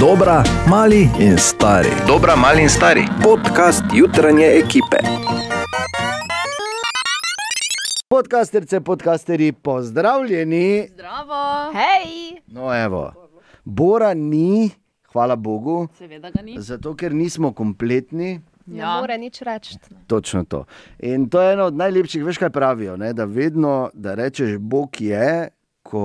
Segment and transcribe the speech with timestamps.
[0.00, 1.88] Dobra, mali in stari.
[2.06, 3.02] Dobra, mali in stari.
[3.22, 4.96] Podcast jutranje ekipe.
[8.08, 10.88] Podcasterce, podcasteri, pozdravljeni.
[10.92, 11.72] Zdravo.
[11.72, 12.40] Hej.
[12.46, 13.12] No, evo,
[13.64, 14.70] Bora ni,
[15.12, 16.56] hvala Bogu, Seveda ga ni.
[16.58, 18.40] zato ker nismo kompletni.
[18.66, 19.00] Ne Ja.
[19.00, 19.76] more nič reči.
[20.06, 20.64] Točno to.
[20.98, 23.12] In to je eno od najlepših, veš kaj pravijo, ne?
[23.12, 25.48] da vedno, da rečeš, Bog je,
[25.82, 26.04] ko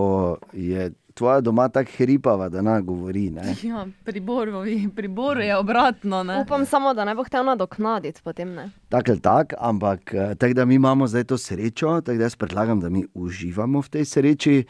[0.53, 3.29] je tvoja doma tako hripava, da ne govori.
[3.29, 3.55] Ne?
[3.63, 4.63] Ja, pri Boru,
[4.95, 6.23] pri Boru je obratno.
[6.23, 6.41] Ne?
[6.41, 8.53] Upam samo, da ne bo hotel nadoknaditi potem.
[8.53, 8.69] Ne.
[8.89, 12.35] Tak ali tak, ampak eh, tako da mi imamo zdaj to srečo, tako da jaz
[12.35, 14.63] predlagam, da mi uživamo v tej sreči.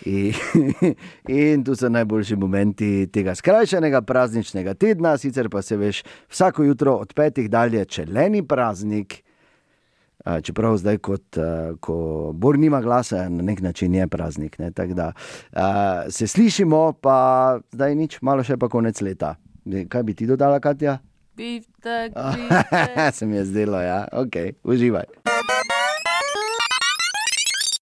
[0.06, 0.32] In,
[1.28, 6.94] in tu so najboljši momenti tega skrajšanega prazničnega tedna, sicer pa se veš, vsako jutro
[6.94, 9.18] od petih dalje, če le ni praznik.
[10.24, 14.58] A, Čeprav zdaj, kot, a, ko Bor nima glasa, na nek način je praznik.
[14.58, 14.70] Ne?
[14.70, 15.12] Tako Da,
[15.52, 19.36] a, se slišimo, pa zdaj nič, malo še pa konec leta.
[19.88, 20.98] Kaj bi ti dodala, Katja?
[21.36, 23.14] Biftek, biftek.
[23.16, 25.04] Se mi je zdelo, ja, ok, uživaj.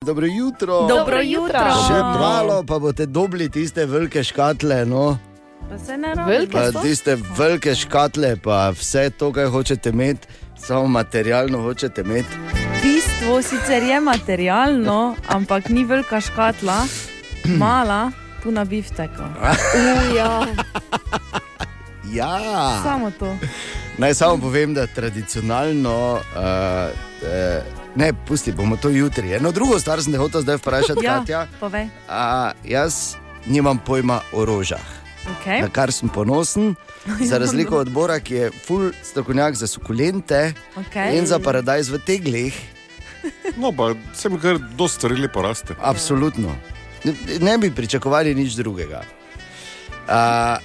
[0.06, 0.86] Dobro jutro.
[0.88, 1.64] Dobro jutro.
[1.88, 5.16] Še malo, pa boste dobili tiste velike škatle, no,
[5.68, 6.32] Pa se ne rabi.
[6.32, 6.80] Velike pa so?
[6.80, 12.28] tiste velike škatle, pa vse to, kar hočete imeti, samo materialno hočete imeti.
[12.82, 16.86] Bistvo sicer je materialno, ampak ni velika škatla,
[17.44, 18.10] mala,
[18.42, 19.22] tu na bifteku.
[20.10, 20.46] Uja.
[22.12, 22.80] Ja.
[22.82, 23.36] Samo to.
[23.98, 26.12] Naj samo povem, da tradicionalno.
[26.12, 26.90] Uh,
[27.22, 29.32] uh, Ne, pusti, bomo to jutri.
[29.34, 31.46] Eno drugo stvar sem te hotel zdaj vprašati, Ja, Katja.
[31.60, 31.88] povej.
[32.08, 34.80] A, jaz nimam pojma o rožah.
[35.40, 35.60] Okay.
[35.60, 36.74] na kar sem ponosen,
[37.20, 41.18] za razliko od Bora, ki je full strokovnjak za sukulente Okay.
[41.18, 42.54] in za paradajz v teglih.
[43.56, 45.74] No, pa sem kar dosti stvari lepo raste.
[45.80, 46.54] Absolutno.
[47.04, 49.02] Ne, ne bi pričakovali nič drugega.
[50.08, 50.56] A,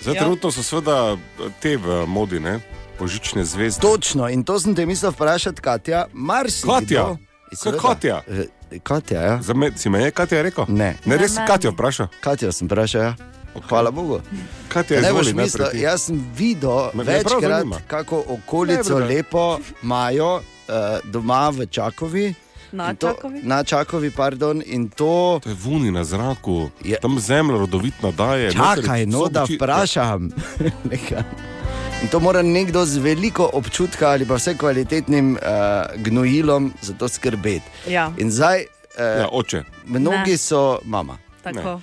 [0.00, 0.20] Zdaj, Ja.
[0.20, 1.16] trenutno so seveda
[1.60, 2.60] te v modi, ne?
[2.98, 3.80] božične zvezde.
[3.80, 6.06] točno, in to sem te mislil vprašati, Katja.
[6.12, 7.16] Marsikdo- Katja?
[7.62, 8.22] Kaj Katja?
[8.28, 8.46] Eh,
[8.78, 9.42] Katja, ja.
[9.42, 10.64] Za me, si me je Katja rekel?
[10.68, 11.74] Ne, Ne, res Katja ne.
[11.74, 12.06] vprašal.
[12.20, 13.02] Katja sem vprašal.
[13.02, 13.14] Ja.
[13.60, 14.20] Hvala Bogu.
[14.68, 15.42] Katja je Ne boš zvolila.
[15.42, 17.76] mislil, jaz sem videl Me- me večkrat, zanima.
[17.86, 19.44] kako okolico Ne, lepo
[19.82, 20.42] imajo uh,
[21.04, 22.34] doma v Čakovi.
[22.72, 23.40] Na to- Čakovi?
[23.42, 24.62] Na Čakovi, pardon.
[24.66, 28.52] In to To je vuni na zraku, Je- tam zemlja rodovitna daje.
[28.52, 30.30] Čakaj, noter no, so da vprašam.
[32.02, 35.40] In to mora nekdo z veliko občutka ali pa vse kvalitetnim uh,
[35.96, 37.62] gnojilom za to skrbeti.
[37.88, 39.62] Ja, In zdaj, uh, Ja, oče.
[39.86, 40.38] mnogi Ne.
[40.38, 41.18] so mama.
[41.42, 41.80] Tako.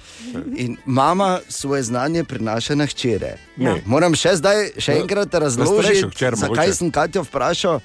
[0.55, 3.37] In mama svoje znanje prenaša na hčere.
[3.57, 3.75] Ja.
[3.85, 7.79] Moram še zdaj še Na- enkrat razložiti, zakaj sem Katjo vprašal.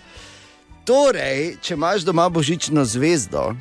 [0.85, 3.55] Torej, če imaš doma božično zvezdo,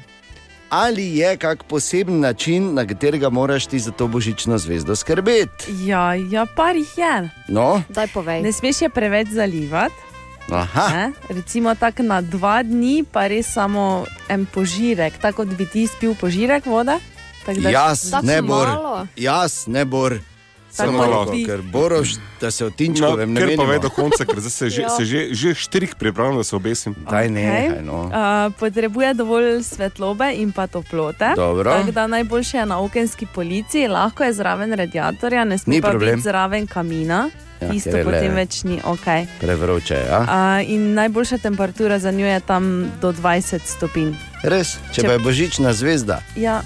[0.70, 5.72] ali je kak poseben način, na katerega moraš ti za to božično zvezdo skrbeti?
[5.82, 7.14] Ja, ja, par jih je.
[7.48, 8.42] No, Daj povej.
[8.42, 9.96] Ne smeš je preveč zalivati.
[10.52, 10.88] aha.
[10.90, 11.06] Ne?
[11.30, 16.16] Recimo tako na dva dni, pa res samo en požirek, tako kot bi ti spil
[16.16, 17.00] požirek vode.
[17.46, 18.68] Tako da- Jaz ne bor,
[19.16, 20.20] jaz ne bor.
[20.72, 22.10] Samo malo, ker boroš,
[22.42, 24.90] da se o No, Tinčkovem ne ker pa ve do konca, ker se že, Ja.
[24.90, 26.96] se že, že štirik pripravljam, da se obesim.
[27.06, 27.84] Daj ne, Okej.
[27.84, 28.02] no.
[28.04, 28.12] Uh,
[28.54, 31.34] potrebuje dovolj svetlobe in pa toplote.
[31.36, 31.72] Dobro.
[31.72, 35.90] Tako da najboljše je na okenski polici, lahko je zraven radiatorja, ne sme Ni pa
[35.90, 36.16] problem.
[36.16, 37.30] biti zraven kamina.
[37.62, 39.06] Ja, je potem več ni ok.
[39.40, 40.20] Prevroče, ja.
[40.20, 44.12] Uh, in najboljša temperatura za njo je tam do 20 stopinj.
[44.44, 46.62] Res, če, Če- pa je božična zvezda, Ja,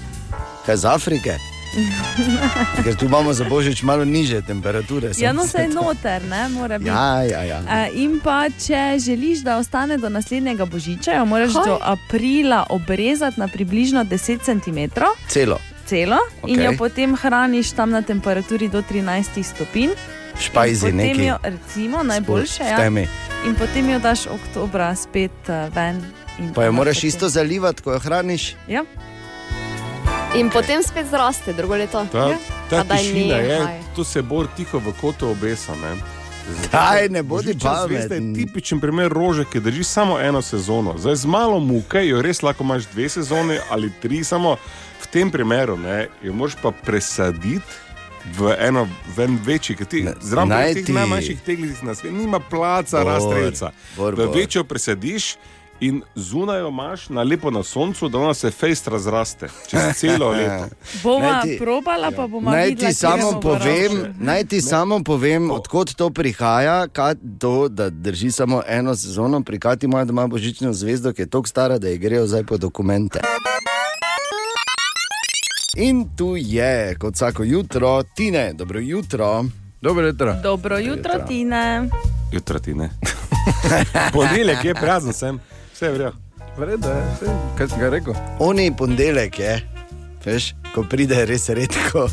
[0.68, 1.34] kaj z Afrike?
[2.84, 5.12] Ker tu imamo za božič malo niže temperature.
[5.16, 6.90] ja no se je noter, ne mora biti.
[6.90, 7.58] Ja, ja, ja.
[7.60, 11.64] Uh, in pa, če želiš, da ostane do naslednjega božiča, jo moraš Kaj?
[11.64, 16.52] do aprila obrezati na približno 10 cm, Celo, celo, okay.
[16.52, 19.90] in jo potem hraniš tam na temperaturi do 13 stopinj.
[20.40, 22.88] špajzi In potem jo, recimo, najboljše je, ja,
[23.46, 26.04] in potem jo daš oktobra spet uh, ven.
[26.38, 28.54] in Pa jo moraš potem- isto zalivati, ko jo hraniš.
[28.68, 28.84] Ja,
[30.34, 32.06] In potem spet zraste drugo leto.
[32.12, 32.38] Ta, Ja.
[32.70, 33.80] ta tišina je, nehaj.
[33.94, 35.72] tu se bolj tiho v kotu obesa.
[35.74, 35.96] Ne?
[36.72, 38.34] Daj, ne bodi Božična zvezda je pameten.
[38.36, 40.94] tipičen primer rože, ki drži samo eno sezono.
[40.98, 44.56] Zdaj z malo muke jo res lahko imaš dve sezone ali tri, samo
[44.98, 47.64] v tem primeru ne, jo moraš pa presaditi.
[48.28, 48.84] V eno
[49.16, 53.00] v en večji, ki ti zraven teh najmanjših teglic na svetu, nima placa,
[53.96, 55.36] bor, V večjo presadiš
[55.80, 60.28] in zunaj jo imaš na lepo na soncu, da ona se fejst razraste čez celo
[60.38, 60.64] leto.
[61.02, 64.12] bova ti- probala, pa bomo Naj videla, ti samo povem, rože.
[64.18, 69.58] naj ti samo povem, odkot to prihaja, kaj to, da drži samo eno sezono, pri
[69.58, 73.20] Kati ima doma božično zvezdo, ki je tako stara, da ji grejo zdaj po dokumente.
[75.76, 79.44] In tu je, kot vsako jutro, Tine, dobro jutro.
[79.80, 80.34] Dobro jutro.
[80.34, 81.88] Dobro jutro, Tine.
[82.32, 82.90] Jutro ti ne.
[84.12, 85.38] Ponedeljek je prazen, sem,
[85.78, 86.12] vse je vrjo.
[86.56, 87.28] Vredo je, saj,
[87.58, 88.14] kaj sem ga rekel.
[88.38, 89.60] Oni ponedeljek je,
[90.24, 92.08] veš, ko pride res redko.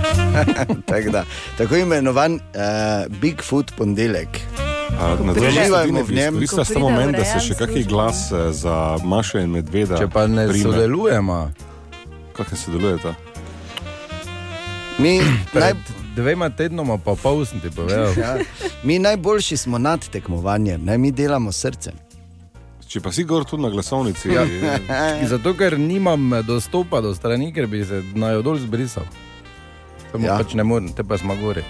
[0.90, 1.24] tako, da,
[1.58, 4.28] tako imenovan uh, Bigfoot ponedeljek.
[5.36, 6.36] Uživajmo v njem.
[6.36, 9.98] Vi ste samo meni, da se še kakšen glas eh, za Mašo in Medveda.
[10.00, 10.62] Če pa ne prime.
[10.62, 11.50] sodelujemo,
[12.32, 13.14] Kako ne sodelujete?
[14.98, 15.18] Mi,
[15.52, 15.74] naj,
[16.16, 18.16] dvema tednoma pa pol sem ti povedal.
[18.16, 18.38] ja,
[18.82, 20.98] mi najboljši smo nad tekmovanjem, ne?
[20.98, 22.05] mi delamo srcem.
[22.86, 24.42] Če pa si gor tu na glasovnici, Ja.
[24.42, 29.02] je- Zato, ker nimam dostopa do strani, ker bi se naj dol zbrisal.
[30.12, 30.38] Samo Ja.
[30.38, 31.64] pač ne morem, te pa smo gori.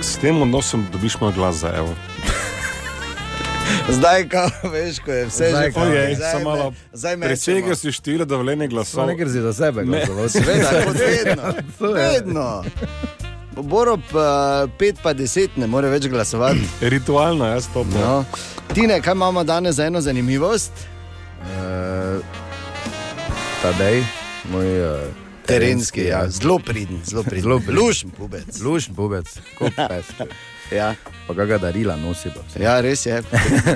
[0.00, 1.94] s tem odnosom dobiš moj glas za evo.
[3.88, 6.72] Zdaj, ko veš, ko je vse Zdaj, že ko Ojej, zdaj samo me- malo.
[7.20, 9.06] Presegel si število dovoljenih Samo glasov.
[9.08, 10.04] ne, si za sebe Ne.
[10.06, 10.28] glasoval.
[10.34, 11.46] Seveda, kot vedno.
[11.78, 12.02] To je.
[12.10, 12.46] vedno.
[13.54, 14.00] Borob
[14.78, 16.62] 5 pa 10 ne more več glasovati.
[16.80, 18.00] Ritualno, jaz to bom.
[18.00, 18.24] No.
[18.74, 20.72] Tine, kaj imamo danes za eno zanimivost?
[21.40, 22.24] Uh,
[23.62, 24.04] Tadej,
[24.52, 25.00] moj uh,
[25.46, 26.28] Terenski, ja.
[26.30, 27.42] zelo pridn, zelo pridn.
[27.42, 27.84] Zelo priden.
[27.84, 28.60] Lušen pubec.
[28.60, 30.06] Lušn pubec, kot pes.
[30.70, 30.94] Ja.
[31.28, 32.30] Pa ga darila nosi.
[32.60, 33.22] Ja, res je.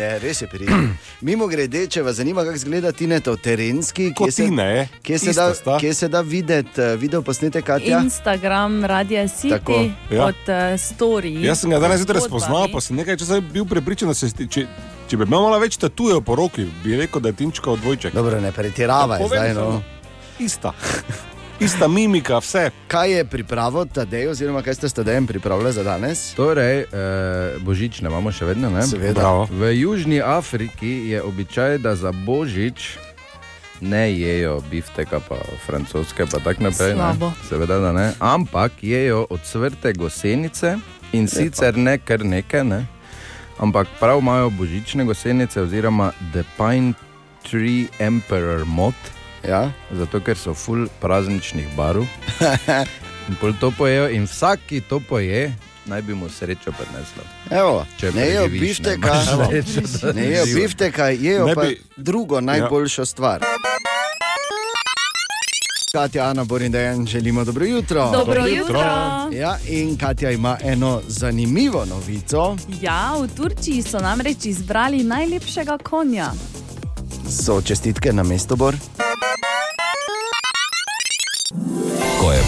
[0.00, 0.92] je res je pridn.
[1.26, 5.18] Mimo grede, če vas zanima, kako izgleda Tine to terenski, kje se, ti ne, kje
[5.18, 5.48] se da,
[5.80, 8.00] kje se da videti uh, video posnetek Katja?
[8.04, 9.80] Instagram, Radio City, Tako,
[10.10, 10.24] ja.
[10.24, 11.34] od uh, Story.
[11.44, 14.66] Jaz sem ga danes zjutraj spoznal, pa sem nekaj časa bil prepričan, da se če,
[15.08, 18.16] če bi imel malo več tatujev po roki, bi rekel, da je Tinčka dvojček.
[18.16, 19.54] Dobro, ne pretiravaj Ja, zdaj.
[19.60, 19.82] No.
[20.40, 20.72] Ista.
[21.62, 22.70] Ista mimika, vse.
[22.88, 26.34] Kaj je pripravo Tadej, oziroma kaj ste s Tadejem pripravili za danes?
[26.34, 26.86] Torej, eh,
[27.58, 28.70] božične imamo še vedno.
[28.70, 28.82] Ne?
[28.82, 29.20] Seveda.
[29.20, 29.46] Bravo.
[29.50, 32.98] V Južni Afriki je običaj, da za božič
[33.80, 36.98] ne jejo bifteka, pa francoske, pa tako naprej.
[36.98, 36.98] Ne?
[36.98, 37.32] Slabo.
[37.48, 38.10] Seveda, da ne.
[38.18, 40.78] Ampak jejo odsvrte gosenice
[41.12, 42.86] in sicer ne kar nekaj, ne?
[43.58, 46.94] ampak prav imajo božične gosenice, oziroma The Pine
[47.46, 48.94] Tree Emperor mod,
[49.48, 49.70] Ja?
[49.92, 52.04] zato ker so full prazničnih barv.
[53.28, 55.54] In pol to pojejo, in vsak, ki to poje,
[55.86, 57.22] naj bi mu srečo prineslo.
[57.50, 59.14] Evo, Če ne jejo bifteka,
[60.14, 63.44] ne jejo bifteka, jejo Ne pa bi- drugo najboljšo stvar.
[65.92, 68.10] Katja, Ana, Borin, Dejan, želimo dobro jutro.
[68.12, 68.56] Dobro jutro.
[68.56, 68.80] jutro.
[69.32, 72.56] Ja, in Katja ima eno zanimivo novico.
[72.80, 76.30] Ja, v Turčiji so namreč izbrali najlepšega konja.
[77.30, 78.76] So čestitke na mesto Bor.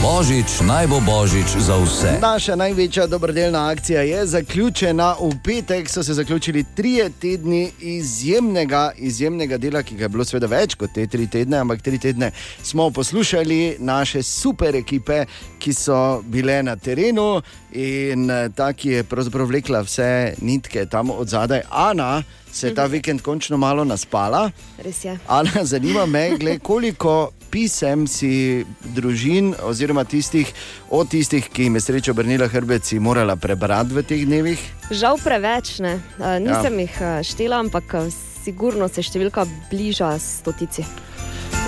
[0.05, 2.21] Božič, naj bo božič za vse.
[2.21, 5.17] Naša največja dobrodelna akcija je zaključena.
[5.21, 10.47] V petek so se zaključili trije tedni izjemnega, izjemnega dela, ki ga je bilo seveda
[10.47, 12.31] več kot te tri tedne, ampak tri tedne
[12.63, 15.25] smo poslušali naše super ekipe,
[15.59, 17.41] ki so bile na terenu
[17.73, 21.65] in eh, ta, ki je pravzaprav vlekla vse nitke tam od zadaj.
[21.71, 22.23] Ana
[22.53, 24.51] se je ta vikend končno malo naspala.
[24.85, 25.17] Res je.
[25.29, 28.67] Ana, zanima me, gled, koliko pisem si
[28.97, 30.51] družin, oziroma tistih,
[30.91, 34.59] od tistih, ki jim je sreča obrnila hrbet, si morala prebrati v teh dnevih.
[34.91, 36.01] Žal preveč ne.
[36.19, 36.87] Uh, nisem ja.
[36.89, 38.11] jih uh, štela, ampak uh,
[38.43, 40.83] sigurno se številka bliža stotici.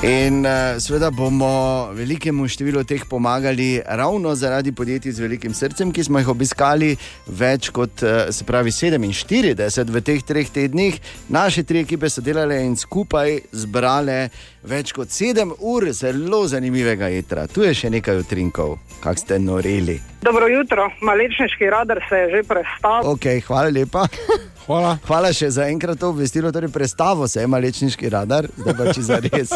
[0.06, 6.04] In uh, seveda bomo velikemu številu teh pomagali ravno zaradi podjetij z velikim srcem, ki
[6.04, 6.90] smo jih obiskali
[7.26, 11.00] več kot uh, se pravi 47 v teh treh tednih.
[11.32, 14.28] Naše tri ekipe so delale in skupaj zbrale
[14.68, 17.48] več kot 7 ur zelo zanimivega jedra.
[17.50, 19.96] Tu je še nekaj utrinkov, kak ste noreli.
[20.22, 23.16] Dobro jutro, malečniški radar se je že prestal.
[23.16, 24.06] Okay, hvala lepa.
[24.66, 24.98] Hvala.
[25.06, 29.02] Hvala še za enkrat to obvestilo, torej predstavo se ima lečniški radar, zdaj pa če
[29.02, 29.50] za res.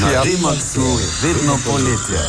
[0.00, 0.86] Na Dimaksu
[1.22, 2.20] vedno poletje.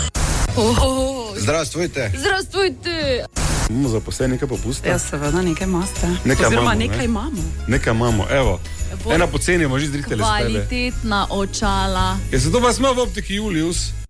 [1.37, 2.11] Zdravstvujte.
[2.17, 3.25] Zdravstvujte.
[3.69, 4.89] Imamo zaposleni nekaj popusta?
[4.89, 6.07] Ja, seveda, nekaj imate.
[6.25, 6.87] Nekaj Oziroma, imamo, ne?
[6.87, 7.41] nekaj imamo.
[7.67, 8.59] Nekaj imamo, evo.
[9.05, 10.19] Bo- Ena poceni, možeš zritelj.
[10.19, 12.17] Kvalitetna očala.
[12.31, 14.00] Je zato vas ima v optiki Julius?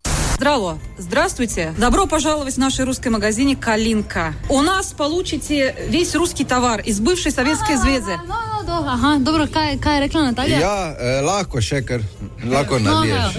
[0.40, 0.78] Здраво!
[0.98, 1.74] Здравствуйте!
[1.78, 4.34] Добро пожаловать в наш русский магазине «Калинка».
[4.48, 8.18] У нас получите весь русский товар из бывшей Советской Звезды.
[8.68, 10.58] Aha, dobro, kaj, kaj je rekla Natalija?
[10.60, 12.00] Ja, eh, lahko še kar,
[12.44, 13.38] lahko naliješ.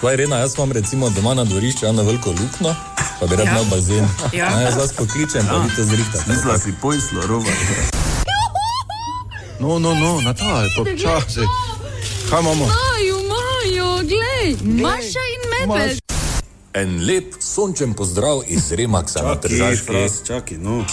[0.00, 2.74] Slaj Rena, jaz imam recimo doma na dvorišču eno veliko luknjo,
[3.20, 3.52] pa bi rad Ja.
[3.52, 4.08] imel bazen.
[4.32, 4.46] Ja.
[4.54, 6.24] A Jaz vas pokličem, pa vi to zrihtate.
[6.28, 7.50] Mislila si pojslo, roba.
[9.60, 11.40] No, no, no, Natalija, počasi.
[12.30, 12.64] Kaj imamo?
[12.66, 15.98] Maju, Maju, glej, Maša in medved.
[16.77, 20.25] En lep sončen pozdrav iz Remaksa na Tržaški.
[20.27, 20.85] čakaj, no.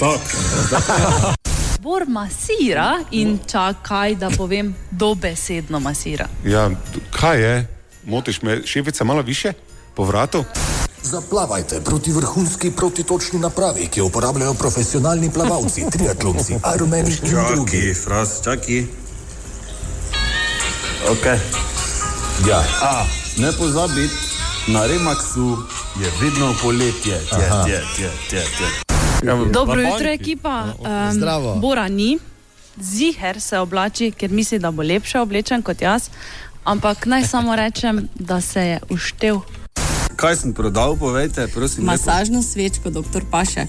[1.84, 6.28] Bor masira in čakaj, da povem, dobesedno masira.
[6.44, 6.70] Ja,
[7.10, 7.66] kaj je?
[8.04, 9.52] Motiš me, šefica, malo više?
[9.94, 10.44] Po vratu?
[11.02, 17.80] Zaplavajte proti vrhunski protitočni napravi, ki jo uporabljajo profesionalni plavalci, triatlonci, armeni in drugi.
[17.80, 18.84] Čakaj, fras, čakaj.
[21.10, 21.26] Ok.
[22.48, 22.64] Ja.
[22.82, 23.04] A,
[23.38, 24.08] ne pozabi,
[24.68, 25.56] na Remaxu
[26.00, 27.20] je vedno poletje.
[27.28, 29.44] Tje, tje, tje, tje, tje.
[29.50, 30.64] Dobro jutro, ekipa.
[30.78, 31.54] Um, Zdravo.
[31.54, 32.18] Bora ni,
[32.80, 36.08] ziger se oblači, ker misli, da bo lepše oblečen kot jaz.
[36.64, 39.40] Ampak naj samo rečem, da se je uštev.
[40.16, 41.84] Kaj sem prodal, povejte, prosim.
[41.84, 41.92] lepo.
[41.92, 43.66] Masažno svečko, doktor Paše.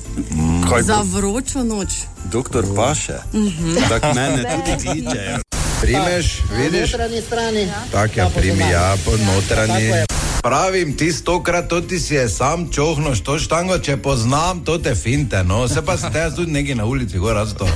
[0.69, 1.89] Kaj Za vročo noč.
[2.31, 3.17] Doktor Paše.
[3.33, 3.75] Mhm.
[3.89, 5.44] Tako mene tudi kličejo.
[5.85, 6.91] Primeš, vidiš?
[6.91, 7.67] notranji strani.
[7.91, 9.87] Tako je, primi, ja, po notranji.
[9.89, 10.05] Tako je.
[10.41, 14.95] Pravim, ti stokrat to ti si je sam čohnoš, to štango, če poznam, to te
[14.95, 17.67] finte, no, se pa se te jaz tudi nekaj na ulici, gor razto.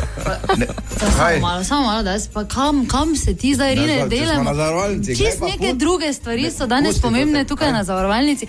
[1.00, 4.44] Samo malo, samo malo, da pa kam, kam se ti zdaj Ne, rine pa, delamo?
[4.44, 5.78] na zavarovalnici, kaj Čist pa neke put?
[5.78, 8.48] druge stvari so danes Pusti to pomembne tukaj na zavarovalnici.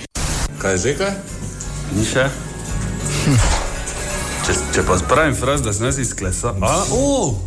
[0.58, 1.12] Kaj je že kaj?
[1.96, 2.28] Ni še.
[4.50, 6.56] Če, če pa spravim fraz, da sem jaz izklesal.
[6.66, 7.38] A, o!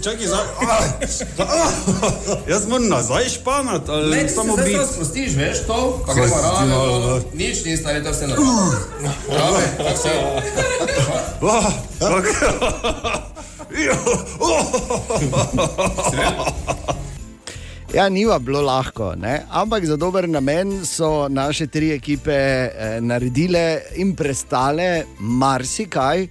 [0.00, 0.40] Čakaj, za...
[2.48, 4.80] Jaz moram nazaj španati, ali samo biti.
[4.94, 6.00] spustiš, veš to?
[6.06, 7.20] Pa Kaj gremo si rame, malo, no, no.
[7.34, 8.76] nič ni stari, to vse narobe.
[9.28, 10.08] Rame, kako se?
[17.96, 19.38] Ja, ni vam bilo lahko, ne?
[19.48, 26.26] ampak za dober namen so naše tri ekipe eh, naredile in prestale marsikaj.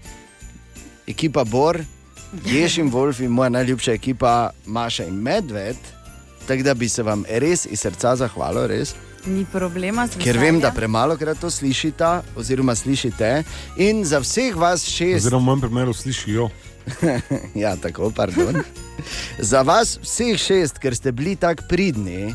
[1.08, 1.80] Ekipa Bor,
[2.46, 5.82] Jež in Wolf in moja najljubša ekipa Maša in Medved.
[6.48, 8.94] Tako da bi se vam res iz srca zahvalil, res.
[9.26, 13.42] Ni problema, z Ker vem, da premalo krat to slišite, oziroma slišite.
[13.78, 15.26] In za vseh vas šest.
[15.26, 16.50] Oziroma, v mojem primeru slišijo.
[17.66, 18.62] ja, tako, pardon.
[19.40, 22.34] Za vas vseh šest, ker ste bili tako pridni,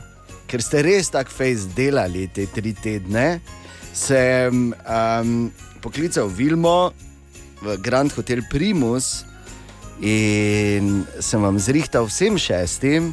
[0.50, 3.40] ker ste res tako fejs delali te tri tedne,
[3.94, 5.32] sem um,
[5.82, 6.92] poklical Vilmo
[7.62, 9.24] v Grand Hotel Primus
[10.00, 13.12] in sem vam zrihtal vsem šestim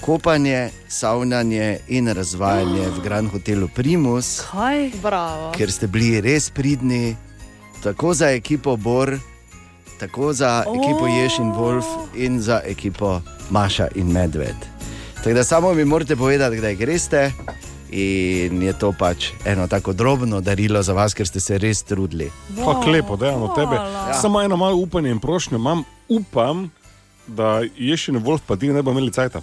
[0.00, 4.40] kopanje, savnanje in razvajanje v Grand Hotelu Primus.
[4.50, 4.90] Kaj?
[5.02, 5.52] Bravo.
[5.56, 7.16] Ker ste bili res pridni,
[7.82, 9.18] tako za ekipo Bor,
[9.98, 10.76] tako za oh.
[10.76, 14.56] ekipo Jež in Wolf, in za ekipo Maša in Medved.
[15.14, 17.32] Tako da samo mi morate povedati, kdaj greste.
[17.90, 22.30] In je to pač eno tako drobno darilo za vas, ker ste se res trudili.
[22.64, 23.74] Pa lepo, da je od tebe.
[23.74, 24.14] Ja.
[24.14, 26.70] Samo eno malo upanje in prošnjo imam, upam,
[27.26, 29.40] da Ješin in Wolf pa ti ne bo imeli cajta.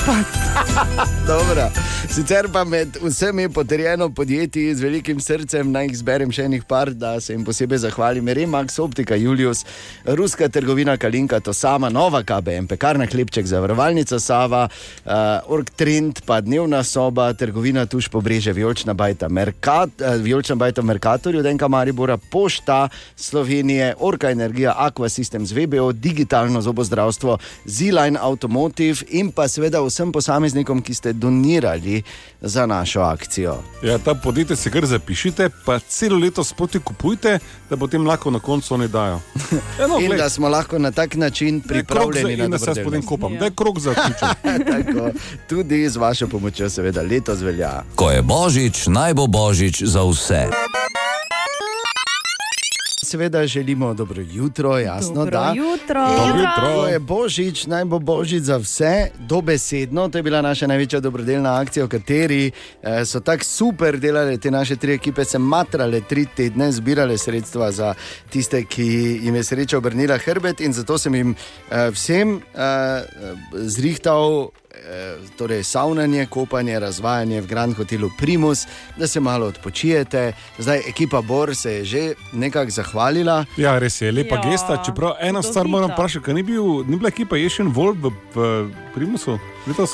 [1.26, 1.70] Dobro.
[2.08, 6.90] Sicer pa med vsemi potrjeno podjetji z velikim srcem naj jih zberem še enih par,
[6.90, 8.28] da se jim posebej zahvalim.
[8.28, 9.64] Remax, Optika, Julius,
[10.04, 16.40] ruska trgovina Kalinka, to sama, nova KBM, pekarna Klepček, zavarovalnica Sava, uh, Org Trend, pa
[16.40, 22.88] dnevna soba, trgovina Tuš pobreže, Vijolčna bajta, Merkat, uh, bajta v Merkatorju, Denka Maribora, Pošta
[23.16, 30.80] Slovenije, Orka Energija, Aqua Systems, VBO, digitalno zobozdravstvo, Z-Line Automotive in pa seveda vsem posameznikom,
[30.80, 32.02] ki ste donirali
[32.40, 33.58] za našo akcijo.
[33.82, 38.38] Ja, ta podjetje si kar zapišite, pa celo leto sproti kupujte, da potem lahko na
[38.40, 39.20] koncu oni dajo.
[39.82, 40.18] Eno, In glej.
[40.18, 43.02] da smo lahko na tak način krog za- pripravljeni na in da se jaz potem
[43.02, 43.36] kopam.
[43.36, 44.26] Daj krog za ključe.
[44.72, 45.10] Tako,
[45.48, 47.82] tudi z vašo pomočjo, seveda, letos velja.
[47.94, 50.46] Ko je božič, naj bo božič za vse.
[53.10, 55.54] Seveda želimo dobro jutro, jasno Dobro da.
[55.56, 56.06] jutro.
[56.16, 56.88] Dobro jutro.
[56.88, 60.08] Je božič, naj bo božič za vse, dobesedno.
[60.08, 62.50] To je bila naša največja dobrodelna akcija, v kateri
[62.82, 67.72] eh, so tako super delale te naše tri ekipe, se matrale tri tedne, zbirale sredstva
[67.72, 67.94] za
[68.30, 73.02] tiste, ki jim je sreča obrnila hrbet, in zato sem jim eh, vsem eh,
[73.52, 74.50] zrihtal.
[74.80, 80.32] Eh, Torej, savnanje, kopanje, razvajanje v Grand Hotelu Primus, da se malo odpočijete.
[80.58, 83.44] Zdaj, ekipa Bor se je že nekako zahvalila.
[83.56, 84.82] Ja, res je lepa Ja, gesta.
[84.86, 85.70] Čeprav eno stvar čudovita.
[85.70, 89.90] moram vprašati, ker ni, bil, ni bila ekipa Ješen Wolf v, v Primusu letos.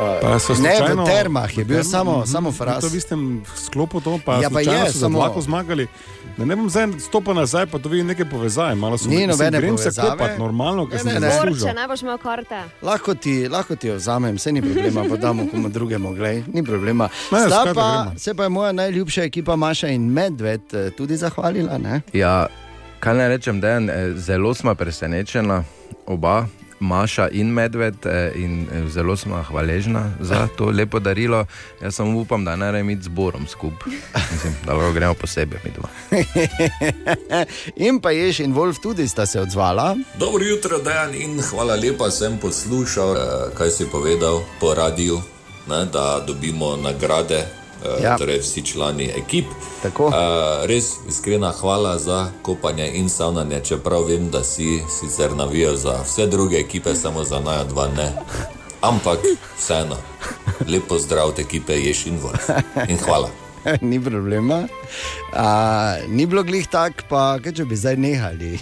[0.00, 2.26] Pa so ne, v termah je bil v termah, samo, mhm.
[2.26, 2.80] samo fraz.
[2.80, 3.20] To v istem
[3.52, 5.92] sklopu, to, pa, Ja, pa je, samo lahko zmagali.
[6.36, 8.74] Da ne bom zdaj stopil nazaj, pa to vidim neke povezave.
[8.74, 10.10] Malo so Ni mislim, nobene grem se povezave.
[10.10, 11.30] kopati normalno, ker Ne, sem ne, se ne.
[11.30, 11.66] zaslužil.
[11.66, 12.60] Če ne boš imel karte.
[12.82, 16.62] Lahko ti, lahko ti jo vzamem, se ni problema, pa damo komu drugemu, glej, ni
[16.62, 17.08] problema.
[17.32, 17.38] Ne,
[17.74, 21.78] pa se pa je moja najljubša ekipa Maša in Medved eh, tudi zahvalila.
[21.78, 22.00] Ne?
[22.12, 22.46] Ja,
[23.00, 23.80] kaj naj rečem, da je
[24.16, 25.64] zelo smo presenečena,
[26.06, 26.46] oba.
[26.80, 31.46] Maša in Medved eh, in eh, zelo smo hvaležna za to lepo darilo.
[31.82, 33.92] Jaz samo upam, da ne rečem iti zborom skupaj.
[34.32, 35.88] Mislim, da lahko gremo posebej mi dva.
[37.86, 39.96] in pa Jež in Wolf tudi sta se odzvala.
[40.18, 43.20] Dobro jutro, Dejan, in hvala lepa, sem poslušal, eh,
[43.58, 45.20] kaj si povedal po radiju,
[45.68, 47.59] ne, da dobimo nagrade.
[47.84, 48.16] Eh, Ja.
[48.18, 49.46] Torej, vsi člani ekip.
[49.82, 50.06] Tako.
[50.06, 50.14] Uh,
[50.64, 56.26] res iskrena hvala za kopanje in savnanje, čeprav vem, da si sicer navijal za vse
[56.26, 58.12] druge ekipe, samo za najo dva ne.
[58.80, 59.18] Ampak
[59.58, 59.96] vseeno,
[60.68, 62.50] lepo zdrav od ekipe Ješ in Wolf.
[62.88, 63.49] In hvala.
[63.90, 64.62] ni problema.
[65.32, 68.58] A, ni bilo glih tak, pa kaj če bi zdaj nehali.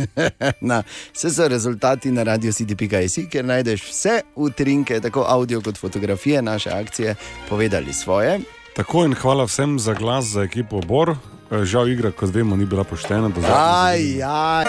[0.70, 0.82] na,
[1.12, 6.70] vse so rezultati na radio city.js, kjer najdeš vse utrinke, tako audio kot fotografije naše
[6.70, 7.14] akcije,
[7.48, 8.40] povedali svoje.
[8.76, 11.14] Tako in hvala vsem za glas za ekipo Bor.
[11.50, 13.28] Eh, Žal igra, kot vemo, ni bila poštena.
[13.28, 14.64] do zadnje Aj, aj.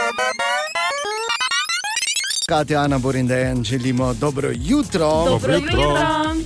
[2.48, 5.26] Katja, Ana, Borin, Dejan, želimo dobro jutro.
[5.26, 5.96] Dobro jutro.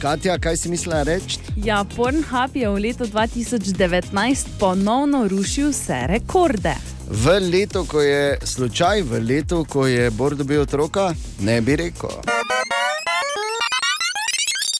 [0.01, 1.39] Katja, kaj si mislila reči?
[1.55, 6.73] Ja, Pornhub je v letu 2019 ponovno rušil vse rekorde.
[7.09, 12.09] V letu, ko je slučaj, v letu, ko je Bor dobil otroka, ne bi rekel.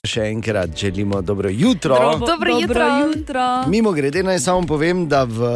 [0.00, 1.94] Še enkrat želimo dobro jutro.
[1.94, 2.84] Dobro, dobro jutro.
[2.98, 3.40] jutro.
[3.66, 5.48] Mimo grede, naj samo povem, da v, uh,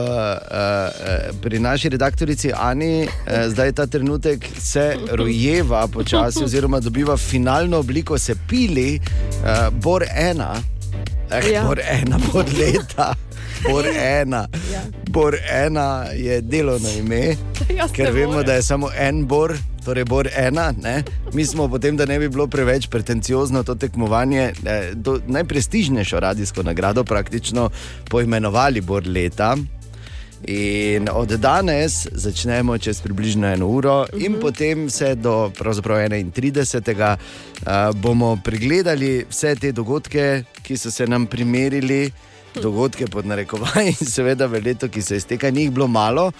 [1.42, 3.08] pri naši redaktorici Ani uh,
[3.48, 10.54] zdaj ta trenutek se rojeva počasi, oziroma dobiva finalno obliko, se pili uh, Bor ena,
[11.30, 11.52] eh, Ja.
[11.52, 11.64] ja.
[11.64, 13.14] Bor ena, Bor leta.
[13.70, 14.46] Bor ena.
[14.72, 14.82] Ja.
[15.08, 17.36] Bor ena je delovno ime,
[17.78, 18.46] Jaz ker vemo, morem.
[18.46, 19.56] da je samo en Bor.
[19.84, 21.02] Torej, Bor ena, ne?
[21.32, 26.62] mi smo potem, da ne bi bilo preveč pretenciozno to tekmovanje, eh, do, najprestižnejšo radijsko
[26.62, 27.70] nagrado praktično
[28.10, 29.56] poimenovali Bor leta.
[30.46, 34.40] In od danes začnemo čez približno eno uro, in Mhm.
[34.40, 37.16] potem vse do pravzaprav 31.
[37.16, 42.12] Uh, bomo pregledali vse te dogodke, ki so se nam primerili,
[42.62, 46.32] dogodke pod narekovaji, in seveda v letu, ki se izteka, ni jih bilo malo.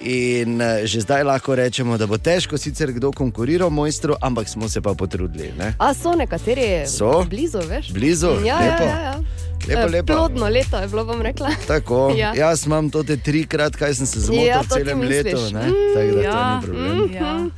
[0.00, 4.68] In eh, že zdaj lahko rečemo, da bo težko sicer kdo konkuriral mojstru, ampak smo
[4.68, 5.52] se pa potrudili.
[5.58, 5.74] Ne?
[5.78, 7.24] A so nekateri So.
[7.28, 7.92] blizu, veš?
[7.92, 8.84] Blizu, ja, lepo.
[8.84, 9.20] Ja, ja, ja.
[9.60, 10.06] Lepo, Eh, lepo.
[10.08, 11.48] Plodno leto je bilo, bom rekla.
[11.66, 12.28] Tako, Ja.
[12.28, 12.34] ja.
[12.40, 15.24] Jaz imam to te trikrat, kaj sem se zmotil Ja, v to celem misliš.
[15.24, 15.40] letu.
[15.50, 15.60] Ne?
[15.60, 16.98] Mm, Tako da to ja, ni problem.
[16.98, 17.50] mm, ja.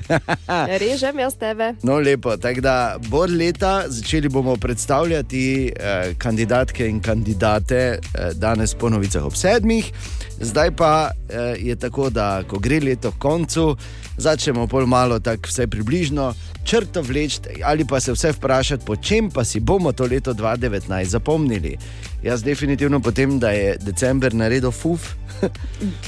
[0.78, 1.74] Režem jaz tebe.
[1.82, 2.36] No, lepo.
[2.36, 7.98] Tako da bo leta začeli bomo predstavljati eh, kandidatke in kandidate eh,
[8.34, 9.92] danes po novicah ob sedmih.
[10.40, 10.92] Zdaj pa
[11.28, 13.76] eh, je tako, da ko gre leto k koncu,
[14.16, 19.30] začnemo pol malo tako vse približno črto vleči ali pa se vse vprašati, po čem
[19.30, 21.76] pa si bomo to leto 2019 zapomnili.
[22.22, 25.00] Jaz definitivno potem, da je december naredil fuf.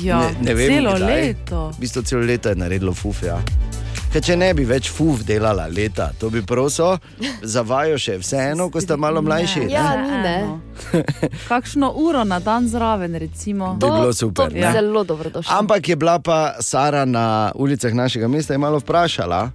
[0.00, 1.70] Ja, celo leto.
[1.76, 3.22] V bistvu celo leto je naredilo fuf.
[3.22, 3.42] Ja.
[4.14, 7.00] Ker če ne bi več fuf delala leta, to bi prosil,
[7.42, 9.64] zavajo še vseeno, ko sta malo mlajši.
[9.72, 10.04] Ja, ne?
[10.06, 11.00] ni ne.
[11.50, 13.72] Kakšno uro na dan zraven, recimo.
[13.74, 14.52] Bi bilo super.
[14.52, 14.70] To bi ne?
[14.70, 15.50] zelo dobro došlo.
[15.58, 19.48] Ampak je bila pa Sara na ulicah našega mesta in malo vprašala,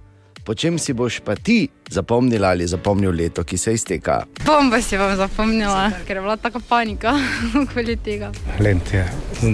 [0.50, 4.24] po čem si boš pa ti zapomnila ali zapomnil leto, ki se izteka.
[4.46, 7.14] Bomba si vam zapomnila, ker je bila taka panika
[7.62, 8.32] okoli tega.
[8.58, 9.04] Lent je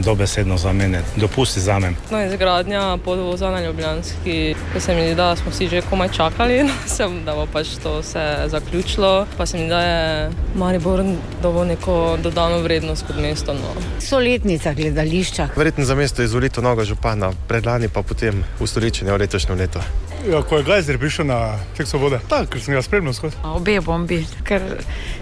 [0.05, 1.93] dobesedno za mene, dopusti za me.
[2.11, 6.65] No, izgradnja podvoza na Ljubljanski, ko se mi zdi, da smo vsi že komaj čakali,
[6.97, 9.27] sem, da bo pač to se zaključilo.
[9.37, 11.05] Pa se mi zdi, da je Maribor
[11.43, 13.53] dobil neko dodano vrednost kot mesto.
[13.53, 13.77] No.
[14.01, 15.49] So letnica gledališča.
[15.57, 19.85] Verjetno za mesto izvolitev novega župana, predlani pa potem ustoličenje v letošnjem letu.
[20.27, 23.35] Ja, ko je Gajzer prišel na tek svobode, tako, ker sem ga spremljal skozi.
[23.43, 24.63] Obe bombi, ker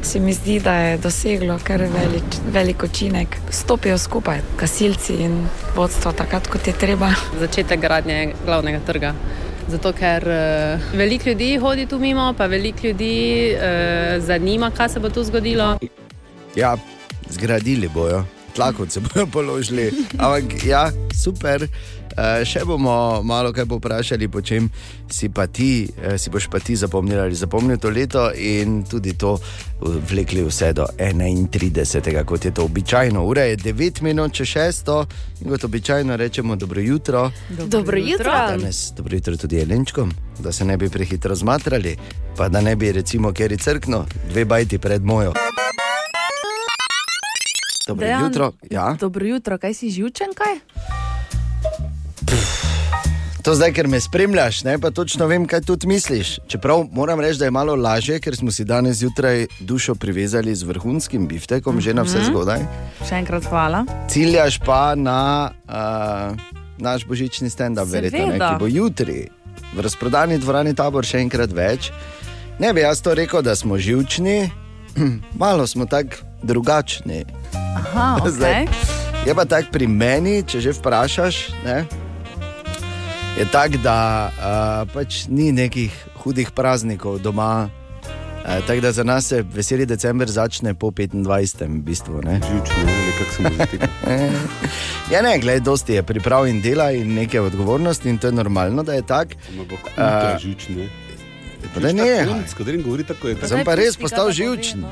[0.05, 3.39] se mi zdi, da je doseglo kar velik, velik učinek.
[3.49, 5.39] Stopijo skupaj, gasilci in
[5.73, 7.09] vodstvo, takrat kot je treba.
[7.41, 9.15] Začetek gradnje glavnega trga.
[9.73, 13.17] Zato, ker uh, veliko ljudi hodi tu mimo, pa veliko ljudi
[13.57, 15.79] uh, zanima, kaj se bo tu zgodilo.
[16.61, 16.77] Ja,
[17.31, 18.21] zgradili bojo,
[18.55, 19.91] tlakovce bojo položili.
[20.19, 20.91] Ampak ja,
[21.25, 21.69] super.
[22.15, 24.69] Uh, še bomo malo kaj povprašali, po čem
[25.11, 29.17] si, pa ti, uh, si boš pa ti zapomnil ali zapomnil to leto, in tudi
[29.19, 29.35] to
[29.83, 32.23] vlekli vse do 31.
[32.25, 33.19] kot je to običajno.
[33.27, 34.95] Ura je 9 minut, če 6,
[35.43, 37.33] in kot običajno rečemo dobro jutro.
[37.51, 38.31] Dobro Dobro jutro.
[38.31, 38.33] jutro.
[38.33, 41.97] Danes dobro jutro tudi Jelenčkom, da se ne bi prehitro zmatrali,
[42.37, 45.35] pa da ne bi recimo kjer crkno, dve bajti pred mojo.
[47.87, 48.53] Dobro Dejan, jutro.
[48.71, 48.97] Ja.
[48.97, 50.55] Dobro jutro, kaj si živčen kaj?
[53.43, 56.39] To zdaj, ker me spremljaš, ne, pa točno vem, kaj tudi misliš.
[56.49, 60.63] Čeprav moram reči, da je malo lažje, ker smo si danes zjutraj dušo privezali z
[60.63, 62.25] vrhunskim biftekom, že na vse Mhm.
[62.25, 62.61] zgodaj.
[63.05, 63.85] Še enkrat hvala.
[64.09, 66.37] Ciljaš pa na uh,
[66.79, 69.29] naš božični stand-up, verjetno, ne, ki bo jutri.
[69.75, 71.93] v razprodani dvorani tabor še enkrat več.
[72.59, 74.51] Ne bi jaz to rekel, da smo živčni,
[75.37, 77.25] malo smo tako drugačni.
[77.77, 79.27] Aha, Zdaj, ok.
[79.27, 81.85] je pa tako pri meni, če že vprašaš, ne,
[83.39, 85.91] je tako, da uh, pač ni nekih
[86.23, 87.69] hudih praznikov doma.
[88.45, 91.65] Uh, tako da za nas se veseli decembr začne po 25.
[91.65, 92.21] v bistvu.
[92.23, 93.79] Živčni, ali kako se mu zdi.
[95.13, 98.83] Ja, ne, gledaj, dosti je priprav in dela in neke odgovornosti in to je normalno,
[98.83, 99.35] da je tako.
[99.59, 100.89] Ultra živčni.
[101.75, 102.45] Da ne.
[102.49, 103.37] S katerim govori tako je.
[103.49, 104.85] Sem pa res postal živčen.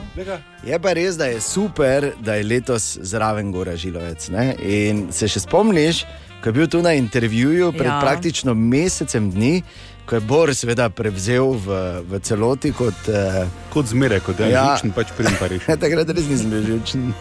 [0.66, 4.28] Je pa res, da je super, da je letos zraven Gora Žilovec.
[4.32, 4.52] Ne?
[4.62, 6.04] In se še spomniš,
[6.42, 7.94] ko je bil tu na intervjuju pred Ja.
[7.94, 8.00] ja.
[8.00, 9.62] praktično mesecem dni,
[10.06, 11.76] ko je Bor seveda prevzel v,
[12.08, 13.06] v celoti kot.
[13.08, 14.64] Uh, kot zmeraj, kot je ja.
[14.72, 15.76] živčen, pač pridem pa reši.
[15.84, 17.12] Takrat res nisem bil živčen.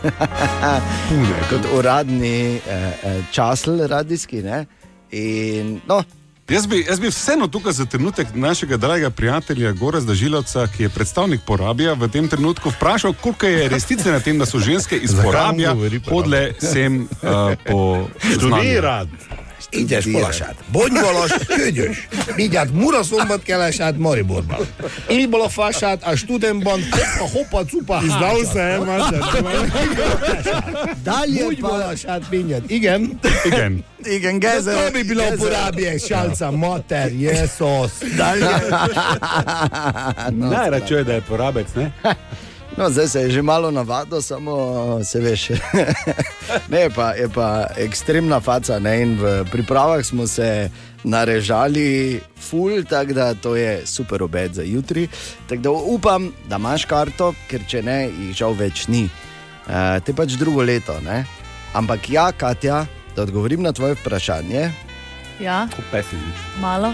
[1.52, 4.42] kot uradni uh, uh, časl radijski.
[4.48, 4.66] Ne?
[5.12, 6.02] In, no,
[6.52, 10.90] Jaz bi, jaz bi vseeno tukaj za trenutek našega dragega prijatelja Gorazda Žilovca, ki je
[10.90, 15.16] predstavnik porabija, v tem trenutku vprašal, koliko je resnice na tem, da so ženske iz
[15.24, 15.76] porabija?
[16.10, 17.08] hodle sem uh,
[17.68, 18.08] po
[19.70, 20.06] polasást.
[20.06, 20.56] Ingyenes polasát.
[20.72, 22.08] Bonyvalas, kögyös.
[22.36, 24.68] Mindjárt Muraszombat kelesát Mariborban.
[25.08, 26.80] Ilbala fását a Studenban,
[27.20, 28.44] a hopa cupa Izdau
[31.04, 32.70] Dalje polasát mindjárt.
[32.70, 33.20] Igen.
[33.44, 33.84] Igen.
[34.04, 34.86] Igen, Gezer.
[34.86, 37.92] Tomi bilo porabije šalca mater, jesos.
[38.18, 38.50] Dalje.
[40.30, 41.22] Na erre da je
[41.76, 41.92] ne?
[42.82, 44.54] No, zdaj se je že malo navadil, samo
[45.04, 45.50] se veš.
[46.72, 48.80] ne, je pa, je pa ekstremna faca.
[48.80, 49.02] Ne?
[49.02, 50.70] In v pripravah smo se
[51.04, 55.08] narežali, ful, tako da to je super obed za jutri.
[55.50, 59.06] Tako da upam, da imaš karto, ker če ne, jih žal več ni.
[59.68, 60.98] Uh, te pač drugo leto.
[61.06, 61.22] Ne?
[61.74, 64.72] Ampak ja, Katja, da odgovorim na tvoje vprašanje,
[65.42, 66.62] Ja, Ko pesi živčni.
[66.62, 66.94] malo.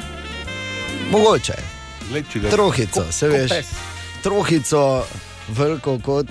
[1.11, 1.55] mogoče.
[2.51, 3.51] Trohico, se veš.
[4.23, 5.03] Trohico,
[5.49, 6.27] veliko kot,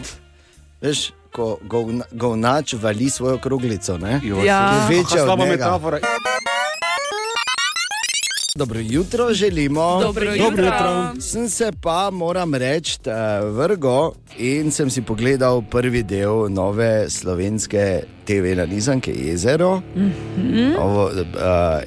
[0.81, 0.99] veš,
[1.33, 3.99] ko govna- govnač vali svojo kroglico.
[3.99, 4.21] Ne?
[4.45, 4.89] Ja.
[4.89, 5.57] Je večja slaba njega.
[5.57, 5.99] metafora.
[8.57, 10.01] Dobro jutro želimo.
[10.01, 11.13] Dobro jutro.
[11.23, 12.99] Sem se pa, moram reči,
[13.51, 19.83] vrgo in sem si pogledal prvi del nove slovenske TV nanizanke Jezero.
[19.97, 20.75] Mhm.
[20.79, 21.13] Ovo, uh,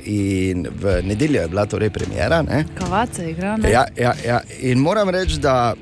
[0.04, 2.42] in v nedeljo je bila torej premjera.
[2.42, 2.66] Ne?
[2.76, 3.58] Kavace igra.
[3.58, 3.72] ne?
[3.72, 4.40] Ja, ja, ja.
[4.60, 5.74] In moram reči, da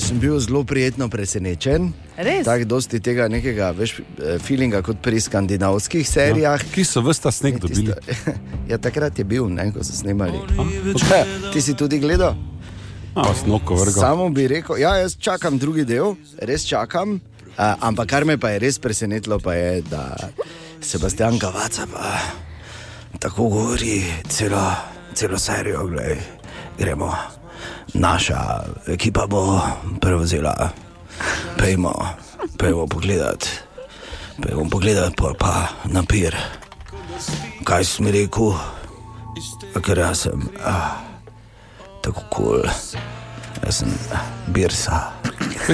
[0.00, 1.92] sem bil zelo prijetno presenečen.
[2.16, 2.44] Res?
[2.46, 6.62] Tako dosti tega nekega, veš, eh, feelinga kot pri skandinavskih serijah.
[6.72, 7.94] Ki so vsta sneg dobili.
[8.70, 10.40] Ja, takrat je bil, ne, ko so snemali.
[11.52, 12.34] Ti si tudi gledal?
[13.14, 13.30] A.
[13.94, 17.20] Samo bi rekel, ja, jaz čakam drugi del, res čakam.
[17.56, 20.12] Uh, ampak kar me pa je res presenetilo, pa je, da
[20.84, 22.10] Sebastian Kavaca pa
[23.18, 24.66] tako govori celo,
[25.14, 25.86] celo serijo.
[25.88, 26.18] Glej,
[26.78, 27.14] gremo,
[27.94, 29.60] naša ekipa bo
[30.00, 30.70] prevzela,
[31.58, 31.94] pejmo,
[32.58, 33.48] pejmo pogledat,
[34.42, 36.36] pejmo pogledat, pol pa napir.
[37.64, 38.54] Kaj si mi rekel?
[39.82, 40.96] Ker jaz sem ah,
[42.02, 42.64] tako kul, cool.
[43.64, 45.12] jaz sem ah, birsa,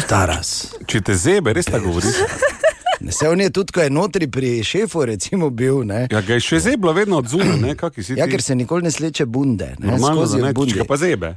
[0.00, 0.74] staras.
[0.86, 2.16] Če te zebe, res tako govoriš.
[3.02, 5.82] Ne, Se on je tudi, ko je notri pri šefu, recimo, bil.
[5.86, 6.06] Ne?
[6.10, 7.74] Ja, ga je še zeblo vedno od zunaj, ne?
[7.74, 8.20] Kaki si ti?
[8.20, 9.72] Ja, ker se nikoli ne sleče bunde.
[9.78, 9.90] Ne?
[9.90, 10.76] Normalno, Skozi da ne, bunde.
[10.76, 11.32] če ga pa zebe.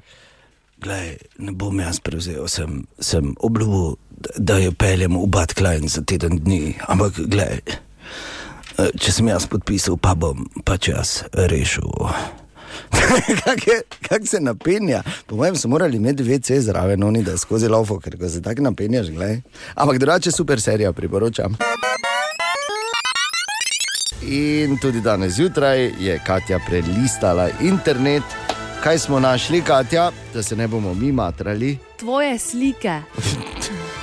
[0.81, 3.95] Glej, ne bom jaz prevzel, sem, sem obljubil,
[4.37, 6.75] da jo peljem v Bad Klein za teden dni.
[6.91, 11.87] Ampak, glej, eh, če sem jaz podpisal, pa bom pač jaz rešil.
[13.45, 14.99] Kako kak se napenja?
[15.27, 18.67] Po mojem, so morali imeti VC zraven, oni da skozi lofo, ker ko se tako
[18.67, 19.39] napenjaš, glej.
[19.75, 21.55] Ampak drugače super serija, priporočam.
[24.27, 28.44] In tudi danes zjutraj je Katja prelistala internet.
[28.85, 31.77] Kaj smo našli, Katja, da se ne bomo mi matrali?
[31.97, 33.01] Tvoje slike.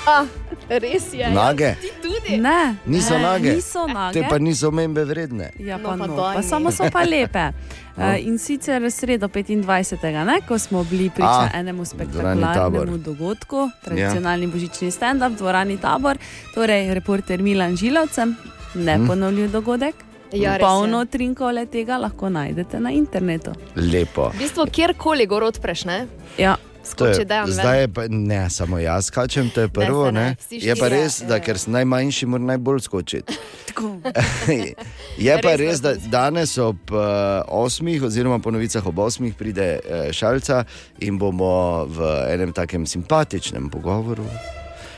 [0.07, 0.27] Ah,
[0.69, 1.31] res je.
[1.31, 1.65] Nage?
[1.65, 2.37] Ja, ti tudi.
[2.37, 3.53] Ne, Niso ne, nage.
[3.53, 4.21] Niso nage.
[4.21, 5.51] Te pa niso omembe vredne.
[5.59, 6.43] Ja, No, pa pa no, pa mi.
[6.43, 7.53] samo so pa lepe.
[7.97, 10.25] Uh, in sicer sredo 25.
[10.25, 12.51] Ne, ko smo bili priča A, enemu dvorani Tabor.
[12.51, 14.51] spektakularnemu dogodku, tradicionalni ja.
[14.51, 16.19] božični stand-up v dvorani Tabor,
[16.55, 18.37] torej reporter Milan Žilovcem,
[18.75, 19.53] neponovljiv Hm.
[19.53, 19.95] dogodek.
[20.33, 20.67] Ja, res je.
[20.67, 23.55] Polno trinkole tega lahko najdete na internetu.
[23.77, 24.31] Lepo.
[24.35, 26.05] V bistvu, kjerkoli gor odpreš, ne?
[26.39, 26.57] Ja.
[26.83, 30.07] Je, Skoči dejan zdaj je pa ne samo jaz skačem, to je prvo.
[30.07, 33.37] se ne, Ne, vsi je pa res, da ker sem najmanjši, moram najbolj skočiti.
[35.27, 36.99] je pa res, da danes ob uh,
[37.47, 40.65] osmih, oziroma po novicah ob osmih, pride uh, šalca
[40.99, 44.27] in bomo v enem takem simpatičnem pogovoru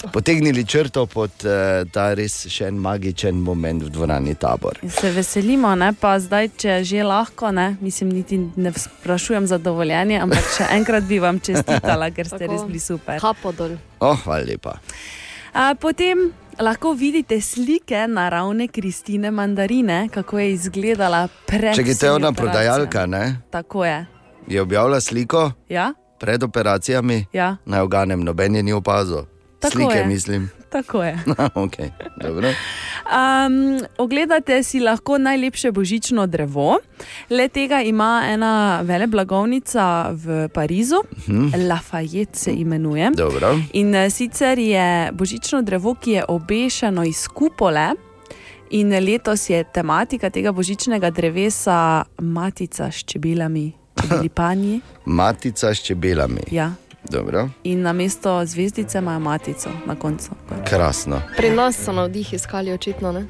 [0.06, 1.50] potegnili črto pod uh,
[1.86, 4.78] ta res še en magičen moment v dvorani tabor.
[4.82, 5.92] In Se veselimo, ne?
[5.92, 7.76] pa zdaj, če že lahko, ne?
[7.80, 12.52] mislim, niti ne sprašujem za dovoljenje, ampak še enkrat bi vam čestitala, ker ste Tako.
[12.52, 13.20] res bili super.
[13.20, 13.76] Kapodol.
[14.00, 14.78] Oh, hvala lepa.
[15.52, 21.74] A, potem lahko vidite slike naravne Kristine Mandarine, kako je izgledala pred.
[21.74, 24.06] Če je vsemi ona prodajalka, ne, Tako je.
[24.48, 25.92] je objavila sliko Ja?
[26.18, 27.56] pred operacijami, Ja.
[27.64, 29.24] naj oganem, noben je ni opazil.
[29.64, 30.06] Tako Slike, je.
[30.06, 30.50] mislim.
[30.70, 31.18] Tako je.
[31.64, 32.48] okay, dobro.
[32.48, 36.78] Um, ogledate si lahko najlepše božično drevo.
[37.30, 40.96] Le tega ima ena veleblagovnica v Parizu,
[41.28, 41.48] Mhm.
[41.62, 43.10] Lafayette se imenuje.
[43.10, 43.58] Dobro.
[43.72, 47.90] In eh, sicer je božično drevo, ki je obešeno iz kupole.
[48.70, 53.72] In letos je tematika tega božičnega drevesa matica s čebelami,
[54.02, 54.80] čebeli panji.
[55.04, 56.40] Matica s čebelami.
[56.50, 56.72] Ja.
[57.14, 57.48] Dobro.
[57.64, 60.30] In na mesto zvezdice imajo matico na koncu.
[60.68, 61.22] Krasno.
[61.36, 63.26] Pri nas so navdih iskali očitno, ne?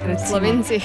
[0.00, 0.28] Recimo.
[0.28, 0.74] Slovenci.
[0.74, 0.82] Eh.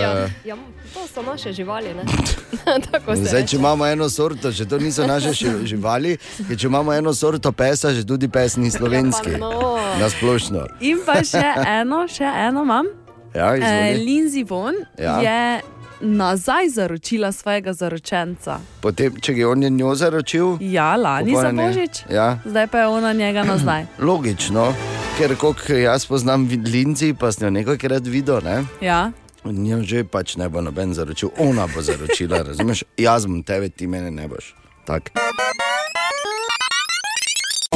[0.02, 0.56] ja, ja,
[0.94, 2.02] to so naše živali, ne?
[2.90, 5.32] Tako se Zdaj, če imamo eno sorto, če to niso naše
[5.64, 6.16] živali,
[6.58, 9.30] če imamo eno sorto pesa, že tudi pes ni slovenski.
[9.30, 9.78] Ja, no.
[10.00, 10.66] Na splošno.
[10.80, 11.44] In pa še
[11.80, 12.86] eno, še eno imam.
[13.34, 14.04] Ja, Eh, izvoli.
[14.06, 15.20] Lindsay Von Ja.
[15.20, 15.60] je
[16.00, 18.58] nazaj zaročila svojega zaročenca.
[18.80, 22.38] Potem, če je on je njo zaročil, Ja, lani za božič, Ja.
[22.44, 23.86] zdaj pa je ona njega nazaj.
[23.98, 24.74] Logično,
[25.18, 28.40] ker koliko jaz poznam Linci, pa sem jo nekajkrat videl.
[28.44, 28.64] Ne?
[28.80, 29.10] Ja.
[29.44, 32.84] Njo že pač ne bo noben zaročil, ona bo zaročila, razumeš?
[32.96, 34.54] Jaz bom tebe, ti mene ne boš.
[34.84, 35.10] Tak.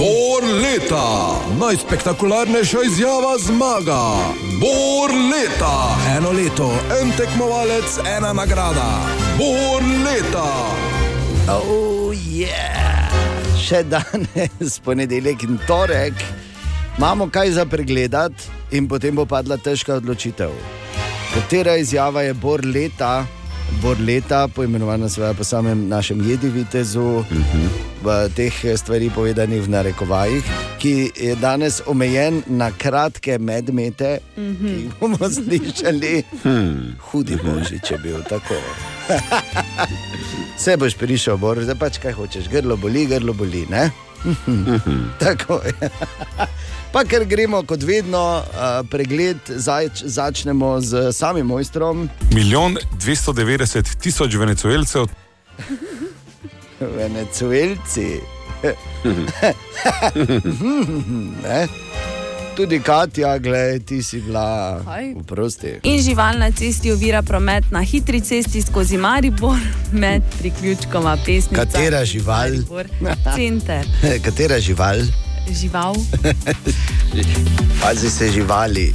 [0.00, 4.16] Bor leta, najspektakularnejša izjava zmaga.
[4.60, 5.72] Bor leta,
[6.16, 8.86] eno leto, en tekmovalec, ena nagrada.
[9.36, 10.46] Bor leta.
[11.52, 13.12] Oh, yeah.
[13.60, 16.16] Še danes, ponedeljek in torek,
[16.96, 20.56] imamo kaj za pregledati, in potem bo padla težka odločitev.
[21.34, 23.26] Katera izjava je bor leta,
[23.82, 27.24] bor leta, poimenovana seveda po samem našem jedivitezu,
[28.02, 30.44] v teh stvari povedanih v narekovajih,
[30.80, 36.24] ki je danes omejen na kratke medmete, ki jih bomo slišali.
[37.10, 38.56] Hudi božič je bil tako.
[40.60, 43.64] Vse boš prišel, bor, zdaj pač kaj hočeš, grlo boli, grlo boli.
[43.70, 43.90] Ne?
[45.22, 45.90] Tako je.
[46.92, 48.42] Pa ker gremo kot vedno,
[48.90, 55.06] pregled zač, začnemo z samim mojstrom, Milijon 290 tisoč venezuelcev.
[56.98, 58.20] venezuelci.
[62.60, 64.76] Tudi Katja, gledaj, ti si bila
[65.16, 65.80] v prosti.
[65.82, 69.56] In žival na cesti ovira promet na hitri cesti skozi Maribor
[69.92, 71.64] med priključkoma pesnika.
[71.64, 72.50] Katera žival?
[72.50, 72.86] Maribor,
[73.36, 73.86] center.
[74.24, 75.00] Katera žival?
[75.48, 75.96] Žival.
[77.82, 78.92] Pazi se živali.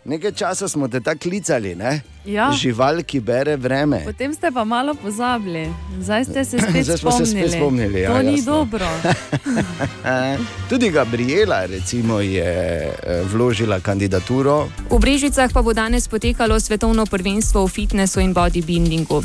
[0.00, 2.00] Nekaj časa smo te tako klicali, ne?
[2.24, 2.48] Ja.
[2.52, 4.00] Žival, ki bere vreme.
[4.04, 5.68] Potem ste pa malo pozabili,
[6.00, 7.48] zdaj ste se spet Zdaj smo se spomnili.
[7.48, 8.52] spet spomnili, ja, to ni jasno.
[8.54, 8.86] dobro.
[10.68, 12.52] Tudi Gabriela recimo, je
[12.86, 12.92] eh,
[13.24, 14.68] vložila kandidaturo.
[14.88, 19.20] V Brežicah pa bo danes potekalo svetovno prvenstvo v fitnessu in bodybuildingu.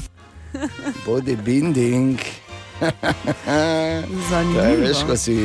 [1.07, 2.19] Bodybuilding.
[4.29, 4.61] Zanimivo.
[4.61, 5.35] Je, veš, ko si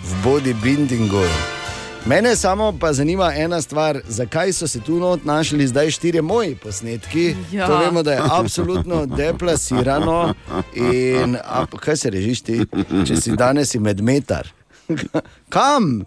[0.00, 1.57] v bodybuildingu.
[2.06, 6.54] Mene samo pa zanima ena stvar, zakaj so se tu not našli zdaj štiri moji
[6.54, 7.34] posnetki.
[7.52, 7.66] Ja.
[7.66, 10.34] To vemo, da je absolutno deplasirano.
[10.74, 12.60] In, a, kaj se režiš ti,
[13.06, 14.48] če si danes medmetar?
[15.54, 16.04] Kam?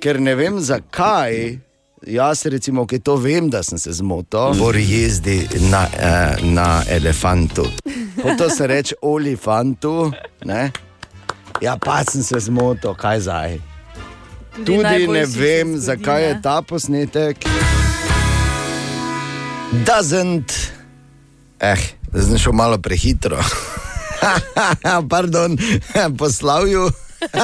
[0.00, 1.58] Ker ne vem zakaj.
[2.06, 7.64] Jaz, recimo, ki to vem, da sem se zmotil, bor jezdi na, eh, na elefantu.
[8.38, 10.12] To se reče olifantu.
[10.44, 10.70] Ne?
[11.62, 13.75] Ja, pa sem se zmotil, kaj zdaj.
[14.56, 17.36] Tudi Tudi ne vem, zakaj je ta posnetek.
[19.84, 20.52] Doesn't.
[21.60, 21.76] Eh,
[22.12, 23.36] zdaj sem šel malo prehitro.
[25.12, 25.58] Pardon,
[26.18, 26.90] po slavju.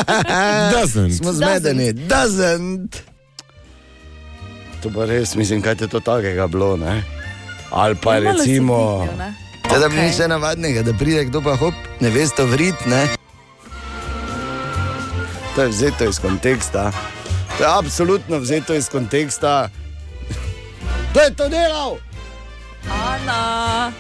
[0.75, 1.19] Doesn't.
[1.19, 1.93] Smo zmedeni.
[1.93, 2.97] Doesn't.
[4.83, 6.77] To pa res, mislim, kaj je to takega bilo.
[6.77, 7.03] Ne?
[7.71, 8.99] Ali pa Malo se recimo.
[8.99, 9.35] vidijo, ne?
[9.81, 13.09] Da bi nič navadnega, da pride kdo pa hop, ne veš to vrit, ne?
[15.55, 16.93] To je vzeto iz konteksta.
[17.59, 19.69] To je absolutno vzeto iz konteksta.
[21.11, 21.97] Kdo je to delal?
[22.89, 23.93] Ana.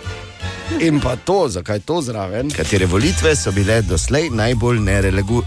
[0.81, 2.51] In pa to, zakaj to zraven?
[2.51, 5.43] Katere volitve so bile doslej najbolj nerelegu...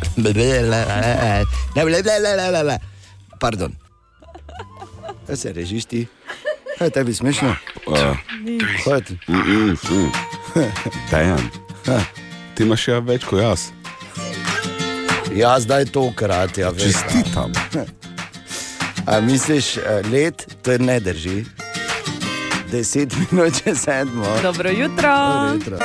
[3.40, 3.74] Pardon.
[5.28, 6.08] Kaj se režiš ti?
[6.78, 7.56] Kaj je tebi smešno?
[8.84, 9.18] Kaj je ti?
[11.12, 11.50] Dejan,
[12.56, 13.70] ti imaš ja več kot jaz.
[15.36, 16.84] Ja, zdaj tokrat, ja, veš.
[16.84, 17.52] Čestitam.
[19.06, 21.46] A misliš, eh, let, to je ne drži.
[22.72, 24.26] Deset minut čez sedmo.
[24.44, 25.10] Dobro jutro.
[25.10, 25.78] Dobro jutro.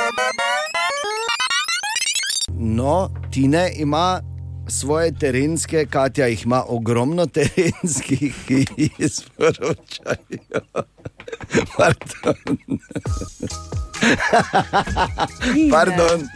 [2.59, 4.21] No, Tine ima
[4.69, 10.61] svoje terenske, Katja jih ima ogromno terenskih, ki jih sporočajo.
[11.77, 12.37] Pardon.
[15.71, 16.29] Pardon.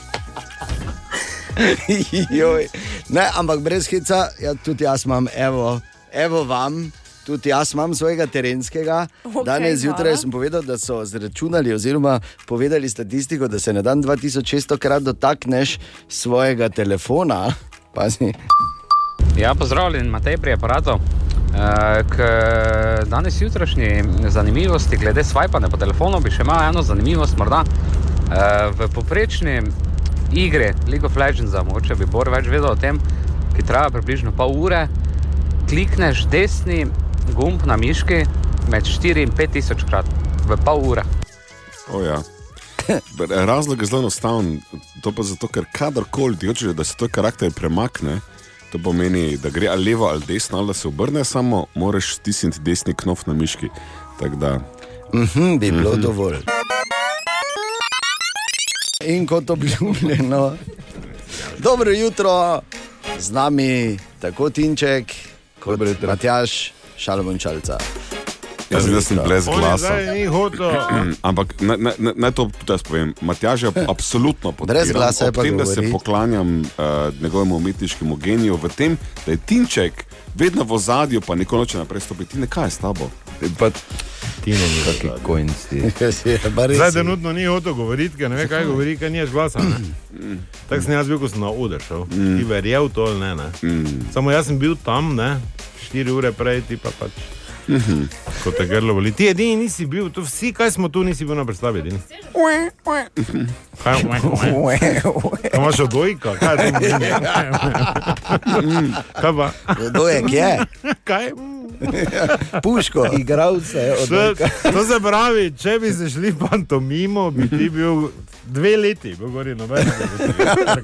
[3.16, 5.80] Ne, ampak brez hica, ja, tudi jaz imam, evo,
[6.12, 6.92] evo vam.
[7.26, 9.06] Tudi jaz imam svojega terenskega.
[9.24, 14.02] Okay, Danes zjutraj sem povedal, da so zračunali, oziroma povedali statistiko, da se na dan
[14.02, 17.52] 2600 krat dotakneš svojega telefona.
[17.94, 18.32] Pazi.
[19.36, 21.00] Ja, pozdravljen, Matej pri aparatu.
[21.56, 22.16] Eh, K
[23.06, 27.36] danes jutrašnji zanimivosti glede swipanja po telefonu bi še imel eno zanimivost.
[27.38, 27.64] Morda.
[27.64, 29.62] Eh, V poprečni
[30.36, 33.00] igri League of Legends, mogoče bi Bor več vedel o tem,
[33.56, 34.84] ki traja približno pol ure,
[35.70, 36.84] klikneš desni
[37.34, 38.22] gumb na miški
[38.70, 40.06] med 4 in 5 tisoč krat
[40.46, 41.04] v pol ure.
[41.90, 42.20] O, ja.
[43.50, 44.60] Razlog je zelo enostaven.
[45.02, 48.20] To pa zato, ker kadarkoli ti hočeš, da se tvoj karakter premakne,
[48.72, 52.60] to pomeni, da gre ali levo ali desno, ali da se obrne, samo moraš stisniti
[52.60, 53.70] desni knof na miški.
[54.20, 54.58] Tako da.
[55.14, 56.02] Mhm, bi bilo Mhm.
[56.02, 56.38] dovolj.
[59.04, 60.56] In kot obljubljeno,
[61.58, 62.60] dobro jutro,
[63.18, 65.12] z nami tako Tinček,
[65.60, 67.78] kot Matjaš, Šalbončalca.
[68.70, 69.76] Jaz sem, jaz sem brez glasa.
[69.78, 70.70] zdaj ni hotel.
[71.22, 73.14] Ampak naj- naj naj- naj to tudi jaz povem.
[73.20, 74.66] Matjaž je absolutno podpiram.
[74.74, 75.92] Brez glasa je Ob pa tem, da se govori.
[75.92, 76.66] poklanjam uh,
[77.22, 80.05] njegovemu umetniškemu geniju, v tem, da je Tinček
[80.38, 82.32] vedno v ozadju, pa nikoli noče naprej stopiti.
[82.32, 83.10] Tine, kaj je s tabo?
[83.58, 83.70] Pa,
[84.44, 85.82] Tine ni Kakšni kojnci.
[86.74, 89.58] Zdaj trenutno ni hotel govoriti, ker ne ve, kaj govori, ker glasa.
[89.58, 90.38] ne.
[90.68, 92.06] Tako sem jaz bil, ko sem na oder šel.
[92.06, 93.34] Ti verjel to ali ne.
[93.34, 93.50] ne?
[94.14, 95.40] Samo jaz sem bil tam, ne?
[95.86, 97.10] štiri ure prej, ti pa pač.
[98.44, 99.12] Ko te grlo boli.
[99.12, 101.78] Ti edini nisi bil, to vsi, kaj smo tu, nisi bil na predstavi.
[101.80, 101.98] edini.
[103.82, 104.50] Kaj, kaj
[105.54, 106.34] imaš odojka?
[106.34, 106.78] Kaj je to?
[109.22, 109.50] Kaj pa?
[109.86, 110.58] Odojek je.
[111.04, 111.30] Kaj?
[112.62, 113.06] Puško.
[113.18, 114.34] Igravce, To,
[114.72, 118.08] to se pravi, če bi se šli pantomimo, bi ti bil
[118.44, 119.86] dve leti, bi gori noben.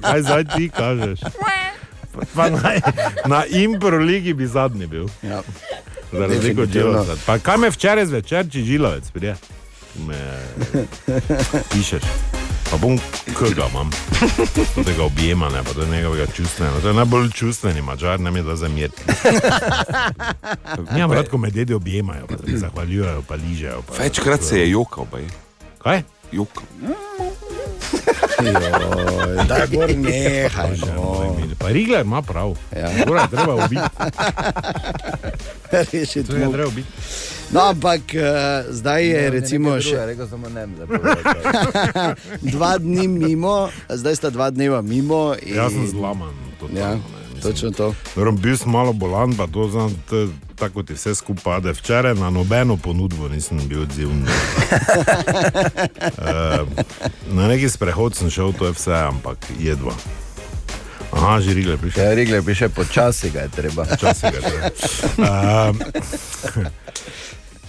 [0.01, 1.19] Kaj zdaj ti kažeš?
[2.35, 2.71] Pa na,
[3.25, 5.07] na impro ligi bi zadnji bil.
[5.21, 5.41] Ja.
[6.13, 6.69] Za razliko od.
[6.69, 7.15] Žilovca.
[7.25, 9.35] Pa kaj me včeraj zvečer, če žilovec prije?
[10.07, 10.45] Me
[11.71, 12.03] pišeš.
[12.71, 12.99] Pa bom
[13.37, 13.89] koga imam.
[14.75, 16.79] To tega objemanja, pa to je njegovega čustvenega.
[16.81, 19.01] To je najbolj čustveni mačar, nam je da zamiriti.
[20.97, 23.81] Ja, rad, ko me dedi objemajo, pa se zahvaljujejo, pa ližejo.
[23.81, 25.23] Pa, Večkrat se je jokal, baj.
[25.77, 26.01] Kaj?
[26.31, 26.63] Jokal.
[28.39, 30.77] Joj, Daj, gor nehaj.
[30.89, 31.35] no.
[31.57, 32.55] Pa Rigler ima prav.
[32.71, 32.89] Ja.
[33.07, 33.81] Gora je treba ubiti.
[35.71, 36.51] Rešiti To je mu.
[36.51, 36.87] treba ubiti.
[37.51, 38.23] No, ampak uh,
[38.69, 40.65] zdaj je recimo še Rekel sem, ne,
[42.41, 45.35] dva dni mimo, zdaj sta dva dneva mimo.
[45.37, 45.55] In...
[45.55, 46.33] Jaz sem zlaman.
[46.73, 46.97] Ja,
[47.43, 47.93] točno to.
[48.15, 51.73] Dobro, bil sem malo bolan, pa to znam, to, tako ti vse skupaj pade.
[51.73, 54.23] Včeraj na nobeno ponudbo nisem bil odziven.
[54.23, 54.29] uh,
[57.37, 59.93] na neki sprehod sem šel, to je vse, ampak jedva.
[61.13, 62.03] Aha, že Rigler prišel.
[62.03, 63.85] Ja, Rigler piše, počasi ga je treba.
[63.85, 64.69] Počasi ga je treba.
[65.17, 65.79] Um,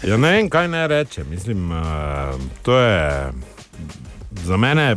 [0.03, 1.27] ja, ne vem, kaj naj rečem.
[1.31, 3.33] Mislim, uh, to je
[4.45, 4.97] za mene,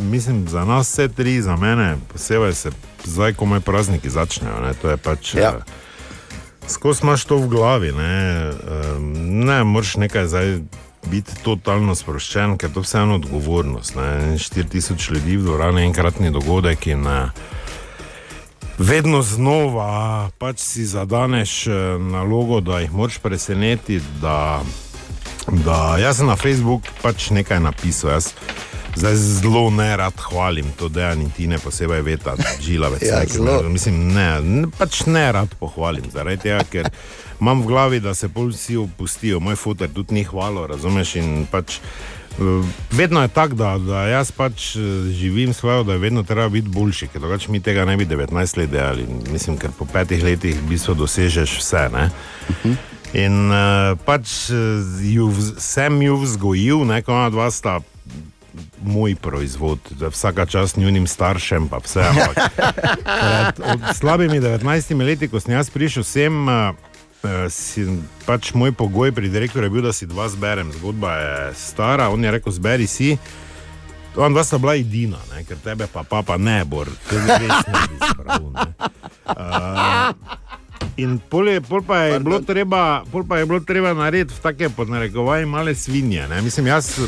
[0.00, 2.70] mislim, za nas vse tri, za mene posebej se
[3.04, 4.60] zdaj, ko moji prazniki začnejo.
[4.60, 5.34] Ne, to je pač.
[5.34, 5.56] Ja.
[5.56, 5.62] Uh,
[6.68, 8.50] Skozi imaš to v glavi, ne,
[8.96, 9.12] um,
[9.46, 10.58] ne moreš nekaj zdaj
[11.10, 13.96] biti totalno sproščen, ker to je vseeno odgovornost.
[13.96, 14.36] ne.
[14.38, 17.30] 4000 ljudi v dvorani, enkratni dogodek in uh,
[18.78, 24.00] vedno znova pač si zadaneš eh, nalogo, da jih moraš presenetiti.
[24.20, 24.62] Da,
[25.46, 28.10] da jaz sem na Facebooku pač nekaj napisal.
[28.10, 28.32] Jaz
[29.00, 33.02] zdaj zelo ne rad hvalim to, da je Tine posebej veta, žilavec.
[33.02, 36.90] Ja, ne, me- Mislim, ne, ne, pač ne rad pohvalim, zaradi tega, ker
[37.40, 41.14] imam v glavi, da se pol vsi opustijo, moj fotor tudi ni hvalo, razumeš?
[41.16, 44.80] In pač eh, vedno je tako, da, da jaz pač eh,
[45.16, 48.58] živim svojo, da je vedno treba biti boljši, ker drugače mi tega ne bi 19
[48.58, 49.06] let delali.
[49.32, 51.88] Mislim, ker po petih letih v bistvu dosežeš vse.
[51.92, 52.10] Ne?
[53.16, 54.56] In uh, pač eh,
[55.08, 57.80] ju, sem ju vzgojil, neko ona dva sta
[58.82, 62.04] moj proizvod, da vsaka čast njunim staršem, pa vse.
[63.20, 63.60] Pred
[63.96, 66.48] slabimi 19 leti, ko sem jaz prišel sem.
[66.48, 66.74] Uh,
[67.52, 67.84] Si,
[68.24, 70.72] pač moj pogoj pri direktorju je bil, da si dva zberem.
[70.72, 73.18] Zgodba je stara, on je rekel: zberi si.
[74.16, 75.44] On dva sta bila edina, ne?
[75.44, 78.48] ker tebe pa papa ne bo, ker res ne bi zbral.
[78.56, 78.72] Ne?
[79.28, 79.36] Uh,
[81.02, 84.68] in pol, je, pol, pa je bilo treba, pol pa je bilo treba narediti take
[84.68, 86.26] podnarekovaje male svinje.
[86.28, 86.42] Ne?
[86.42, 86.98] Mislim, jaz,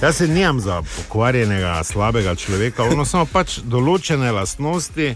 [0.00, 5.14] jaz se nimam za pokvarjenega, slabega človeka, ono samo pač določene lastnosti,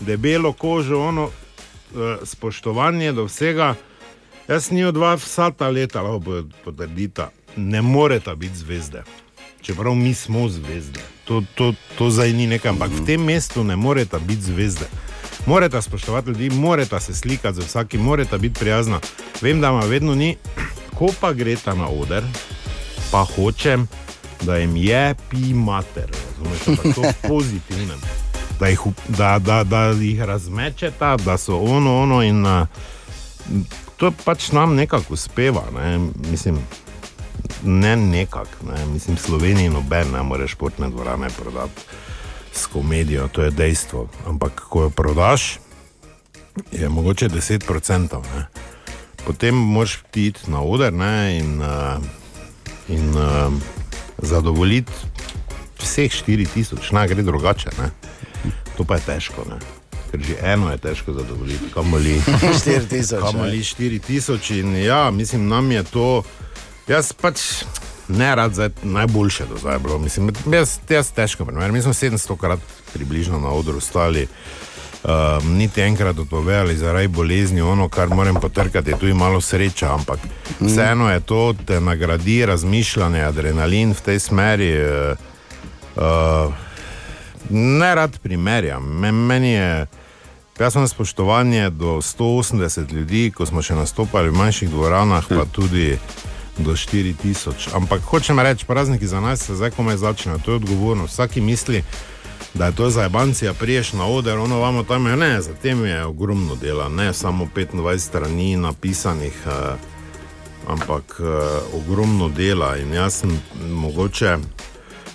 [0.00, 3.74] debelo kožo, ono uh, spoštovanje do vsega.
[4.48, 9.04] Jaz ni od vas vsa ta leta, lahko potrdita, ne moreta biti zvezde.
[9.64, 13.76] Čeprav mi smo zvezde, to, to, to zdaj ni nekaj, ampak v tem mestu ne
[13.76, 14.90] moreta biti zvezde.
[15.46, 19.00] Morate spoštovati ljudi, morate se slikati z vsakim, morate biti prijazna.
[19.42, 20.36] Vem, da ima vedno ni,
[20.98, 22.24] ko pa gre ta na oder,
[23.10, 23.88] pa hočem,
[24.42, 27.94] da jim je pi mater, razumete, pa to pozitivno.
[28.60, 32.66] Da jih, da, da, da jih razmečeta, da so ono, ono in uh,
[33.96, 35.64] to pač nam nekako uspeva.
[35.74, 35.98] Ne?
[36.30, 36.58] Mislim,
[37.62, 38.86] ne nekako, ne?
[38.86, 41.80] mislim, Sloveniji noben ne more športne dvorane prodati
[42.54, 44.08] s komedijo, to je dejstvo.
[44.26, 45.58] Ampak ko jo prodaš,
[46.72, 48.22] je mogoče 10%.
[48.34, 48.46] Ne?
[49.26, 51.38] Potem moraš ti iti na oder ne?
[51.38, 52.02] in, uh,
[52.88, 53.52] in uh,
[54.18, 54.92] zadovoljiti
[55.78, 57.70] vseh 4000, naj gre drugače.
[57.78, 57.90] Ne?
[58.76, 59.44] To pa je težko.
[59.50, 59.58] Ne?
[60.10, 65.82] Ker že eno je težko zadovoljiti, kamoli 4000, Kamoli 4000 in ja, mislim, nam je
[65.82, 66.22] to.
[66.88, 67.64] Jaz pač
[68.08, 69.98] ne rad zdaj najboljše do zdaj bilo.
[69.98, 71.72] Mislim, jaz, jaz težko primer.
[71.72, 72.60] Mi smo 700 krat
[72.92, 74.26] približno na odru stali.
[75.04, 79.94] Um, niti enkrat odpovedali zaradi bolezni, ono, kar moram potrkati, je tu in malo sreča,
[79.94, 80.18] ampak
[80.60, 80.66] mm.
[80.66, 84.72] vseeno je to, te nagradi razmišljanje, adrenalin v tej smeri.
[84.80, 85.16] Uh,
[85.96, 86.54] uh,
[87.50, 88.84] ne rad primerjam.
[88.84, 89.86] Men, meni je,
[90.58, 95.98] jaz sem spoštovanje do 180 ljudi, ko smo še nastopali v manjših dvoranah, pa tudi
[96.58, 97.74] do 4000.
[97.74, 101.04] Ampak hočem reči, prazniki za nas se zdaj komaj začnejo, to je odgovorno.
[101.04, 101.82] Vsaki misli,
[102.54, 105.84] da je to za Ebancija, priješ na oder, ono vamo tam je, ne, za tem
[105.84, 109.74] je ogromno dela, ne samo 25 strani napisanih, eh,
[110.68, 111.24] ampak eh,
[111.76, 112.76] ogromno dela.
[112.76, 113.40] In jaz sem
[113.70, 114.38] mogoče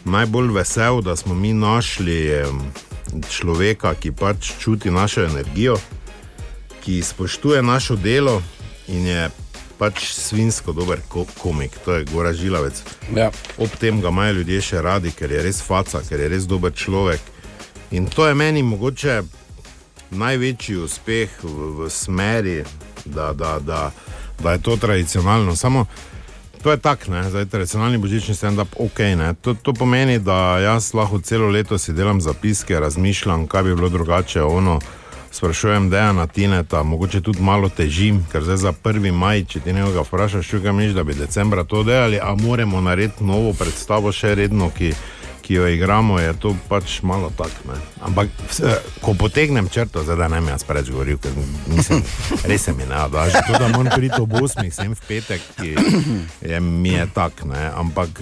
[0.06, 2.46] najbolj vesel, da smo mi našli eh,
[3.30, 5.78] človeka, ki pač čuti našo energijo,
[6.84, 8.42] ki spoštuje našo delo
[8.88, 9.30] in je
[9.80, 12.84] pač svinsko dober ko komik, to je Gora Žilavec.
[13.16, 13.32] Ja.
[13.58, 16.76] Ob tem ga imajo ljudje še radi, ker je res faca, ker je res dober
[16.76, 17.22] človek.
[17.96, 19.22] In to je meni mogoče
[20.12, 22.60] največji uspeh v, v smeri,
[23.06, 23.90] da, da, da,
[24.44, 25.56] da je to tradicionalno.
[25.56, 25.86] Samo
[26.64, 29.00] to je tako, zdaj tradicionalni božični stand-up, ok.
[29.00, 29.34] Ne.
[29.42, 33.90] To, to pomeni, da jaz lahko celo leto si delam zapiske, razmišljam, kaj bi bilo
[33.90, 34.42] drugače.
[34.44, 34.80] Ono,
[35.32, 39.12] Sprašujem, da je na Tineta, mogoče tudi malo težim, ker zdaj za 1.
[39.12, 43.24] maj, če ti nekaj vprašaš, čukaj miš, da bi decembra to delali, a moramo narediti
[43.24, 44.94] novo predstavo še redno, ki,
[45.46, 47.78] ki jo igramo, je to pač malo tako.
[48.02, 52.04] Ampak vse, ko potegnem črto, zdaj da ne mi jaz preveč govoril, ker mislim,
[52.50, 55.46] res se mi ne da, že to, da moram priti ob 8, sem v petek,
[55.62, 55.76] ki
[56.50, 57.70] je, mi je tak, ne.
[57.78, 58.22] ampak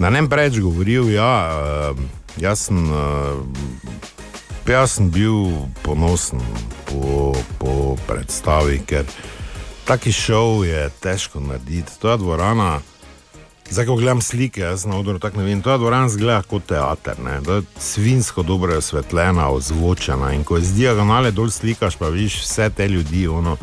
[0.00, 1.30] da ne preveč govoril, ja,
[2.40, 2.80] jaz sem.
[4.64, 6.40] Jaz sem bil ponosen
[6.88, 9.04] po, po predstavi, ker
[9.84, 11.92] taki šov je težko narediti.
[12.00, 12.80] To je dvorana,
[13.70, 15.60] zdaj ko gledam slike, jaz na odru tako ne vem.
[15.62, 17.42] To je dvorana zgleda kot teater, ne?
[17.44, 22.70] to je svinsko dobro osvetljena, ozvočena in ko z diagonale dol slikaš, pa vidiš vse
[22.70, 23.28] te ljudi.
[23.28, 23.56] Ono,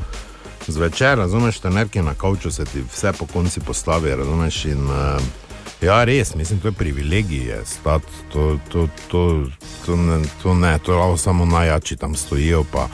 [0.68, 4.66] Zvečer, razumeš, te nerke na kavču se ti vse po konci postavi, razumeš.
[4.66, 5.22] In, uh,
[5.82, 7.99] Ja, res, mislim, to je privilegij, to,
[8.34, 9.45] to, to, to,
[9.86, 12.64] to, ne, to ne, to lahko samo najjači tam stojijo.
[12.72, 12.88] Pa,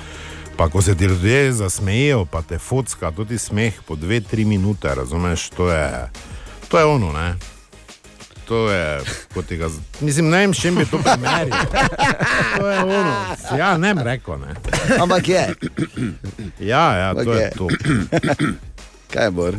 [0.58, 4.96] pa ko se ti ljudje zasmejijo, pa te fotska, tudi smeh po dve, tri minute,
[4.96, 6.10] razumeš, to je,
[6.68, 7.36] to je ono, ne.
[8.48, 9.02] To je,
[9.34, 9.68] kot tega,
[10.00, 11.66] mislim, ne vem, s čim bi to primerjal.
[12.60, 13.16] To je ono,
[13.58, 14.56] ja, ne bi rekel, ne.
[15.02, 15.56] Ampak je.
[16.60, 17.52] Ja, ja, to je je.
[17.58, 17.68] to.
[19.14, 19.56] Kaj je bor?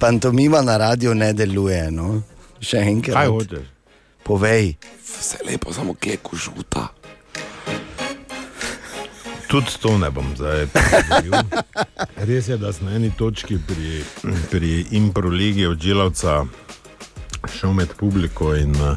[0.00, 1.90] Pantomima na radiju ne deluje.
[1.90, 2.22] No?
[2.60, 3.16] Še enkrat.
[3.16, 3.72] Kaj hočeš?
[4.26, 4.74] Povej.
[5.06, 6.88] Vse lepo, samo kleku žuta.
[9.46, 11.46] Tudi to ne bom zdaj povedal.
[12.28, 14.02] Res je, da sem na eni točki pri,
[14.50, 16.44] pri improligi od Džilavca
[17.46, 18.96] šel med publiko in eh,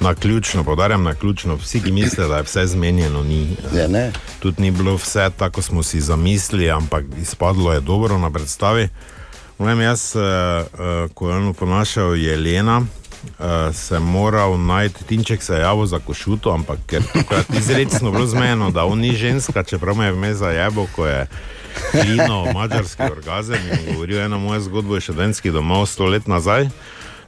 [0.00, 3.56] na ključno, podarjam na ključno, vsi, ki mislijo, da je vse zmenjeno, ni.
[3.74, 4.12] Ja, ne.
[4.38, 8.88] Tudi ni bilo vse tako, kot smo si zamislili, ampak izpadlo je dobro na predstavi.
[9.58, 12.82] Vem, jaz, eh, eh, ko je on ponašal Jelena,
[13.38, 18.26] eh, sem moral najti, Tinček se je javil za košuto, ampak ker takrat izrecno bilo
[18.26, 21.26] zmeno, da on ni ženska, čeprav me je vmes zajebo, ko je
[21.90, 26.68] klino mačarski orgazem in govoril eno moje zgodbo iz študentskih domov sto let nazaj.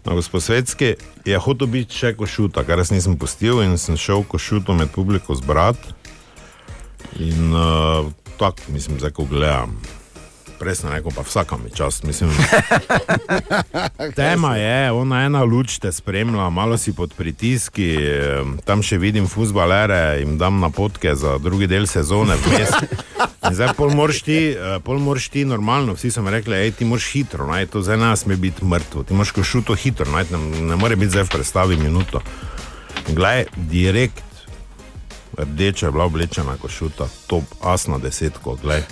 [0.04, 4.74] Na Gosposvetski je hotel biti še košuta, kar jaz nisem pustil in sem šel košuto
[4.74, 5.94] med publiko zbrati.
[7.18, 8.06] In uh,
[8.38, 9.74] tako, mislim, zdaj ko gledam.
[10.58, 12.30] Prej sem rekel, pa vsaka mi čast, mislim.
[14.16, 17.96] Tema je, ona ena luč te spremlja, malo si pod pritiski,
[18.64, 22.36] tam še vidim fusbalere in dam napotke za drugi del sezone.
[22.46, 22.72] vmes.
[23.46, 26.72] In zdaj pol moraš ti, eh, pol moraš ti normalno, vsi so mi rekli, hej,
[26.80, 30.30] ti moraš hitro, naj to zdaj nas sme biti mrtvo, ti moraš košuto hitro, naj,
[30.32, 30.38] ne,
[30.72, 32.22] ne more biti zdaj v predstavi minuto.
[33.08, 34.24] In Glej, direkt,
[35.38, 38.82] rdeča je bila oblečena košuta, top, asna desetko, glej.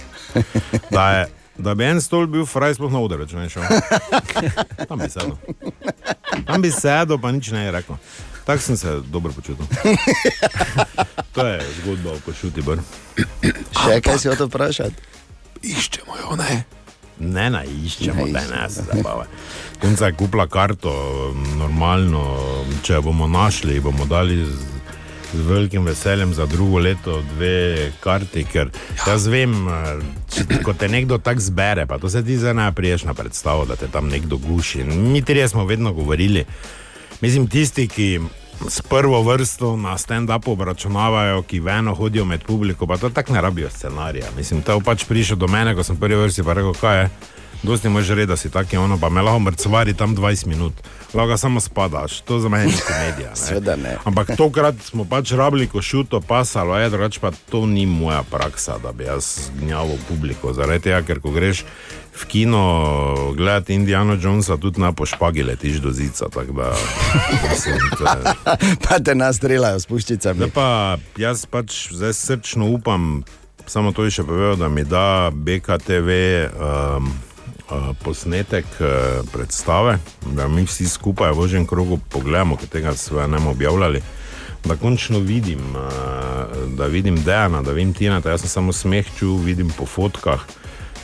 [0.91, 1.27] Da, je,
[1.59, 3.65] da bi en stol bil fraj, sploh na udaru, če ne šel.
[4.91, 5.37] Tam bi sedel.
[6.47, 7.99] Tam bi sedel, pa nič ne je rekel.
[8.45, 9.67] Tako sem se dobro počutil.
[11.33, 12.19] To je zgodba o
[12.63, 12.83] br.
[13.73, 15.13] Še kaj si o to vprašati?
[15.65, 16.65] Iščemo jo, ne?
[17.19, 19.25] Ne, ne, iščemo, da ne se zabava.
[19.81, 20.93] Punca je kupila karto,
[21.57, 22.25] normalno,
[22.83, 24.84] če jo bomo našli, bomo dali z,
[25.35, 28.71] z velikim veseljem za drugo leto dve karti, ker
[29.07, 29.99] jaz vem, eh,
[30.35, 33.65] če, ko te nekdo tako zbere, pa to se ti zdaj ne priješ na predstavo,
[33.65, 34.85] da te tam nekdo guši.
[34.85, 36.45] Mi trije smo vedno govorili,
[37.21, 38.21] mislim, tisti, ki
[38.69, 43.41] s prvo vrsto na stand-upu obračunavajo, ki veno hodijo med publiko, pa to tako ne
[43.41, 44.27] rabijo scenarija.
[44.37, 47.09] Mislim, to je pač prišel do mene, ko sem prvi vrsti pa rekel, kaj je.
[47.65, 50.73] Dosti možeš reči, da si taki ono, pa me lahko mrcvari tam 20 minut,
[51.15, 53.31] lahko samo spadaš, to za mene ni komedija.
[53.31, 53.37] ne.
[53.37, 53.97] Seveda ne.
[54.05, 58.93] Ampak tokrat smo pač rabili košuto, pasalo je, drugače pa to ni moja praksa, da
[58.93, 60.53] bi jaz gnjavil publiko.
[60.53, 61.65] Zaradi tega, ker ko greš
[62.15, 66.29] v kino gledati Indiana Jonesa, tudi na pošpagi letiš do zica.
[66.29, 66.77] tako Da,
[67.51, 68.35] mislim, to je,
[68.89, 70.37] Pa te nas streljajo s puščicami.
[70.37, 73.25] Zdaj pa jaz pač zdaj srčno upam,
[73.67, 76.11] samo to je še povedal, da mi da BKTV
[76.61, 77.34] um, uh,
[78.03, 78.87] posnetek uh,
[79.33, 84.03] predstave, da mi vsi skupaj v ožjem krogu pogledamo, ker tega sve ne objavljali.
[84.65, 89.37] Da končno vidim, uh, da vidim Dejana, da vidim Tina, jaz sem samo smeh čutil,
[89.37, 90.41] vidim po fotkah.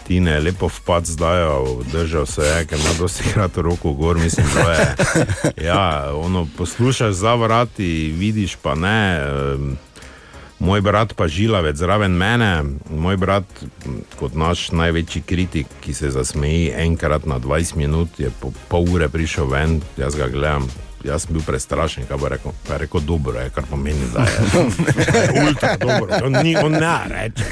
[0.07, 1.45] Tine je lepo vpad zdaj,
[1.93, 4.97] držal se je, ker ima dosti krat roko gor, mislim, da je.
[5.67, 9.21] Ja, ono, poslušaš za vrati, vidiš pa ne.
[9.55, 9.77] em,
[10.61, 13.45] Moj brat pa žilavec zraven mene, moj brat
[14.21, 19.09] kot naš največji kritik, ki se zasmeji enkrat na 20 minut, je po pol ure
[19.09, 20.69] prišel ven, jaz ga gledam.
[21.05, 22.53] Jaz sem bil prestrašen, kaj bo rekel.
[22.69, 24.65] Pa je rekel, dobro je, kar pomeni, da je,
[25.47, 26.19] ultra dobro.
[26.27, 27.45] On, ni, on ne reče.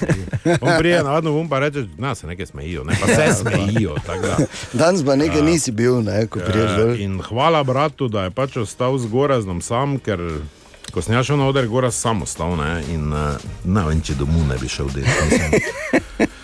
[0.60, 3.94] On prije navadno vum pa reče, da se nekaj smejijo, ne, pa se smejijo.
[4.06, 4.36] tako da.
[4.72, 6.90] Danes pa nekaj nisi bil, ne, ko priješ dol.
[6.92, 10.20] Eh, In hvala bratu, da je pač ostal z Goraznom sam, ker
[10.90, 14.46] ko sem šel na oder, Goraz sam ostal ne, in uh, ne vem, če domov
[14.48, 15.62] ne bi šel delati.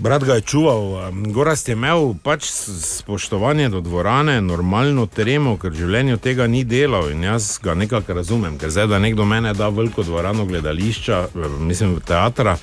[0.00, 5.74] Brat ga je čuval, um, Gorast je imel pač spoštovanje do dvorane, normalno tremo, ker
[5.74, 9.52] v življenju tega ni delal in jaz ga nekako razumem, ker zdaj, da nekdo mene
[9.54, 12.56] da veliko dvorano gledališča, eh, mislim, teatra.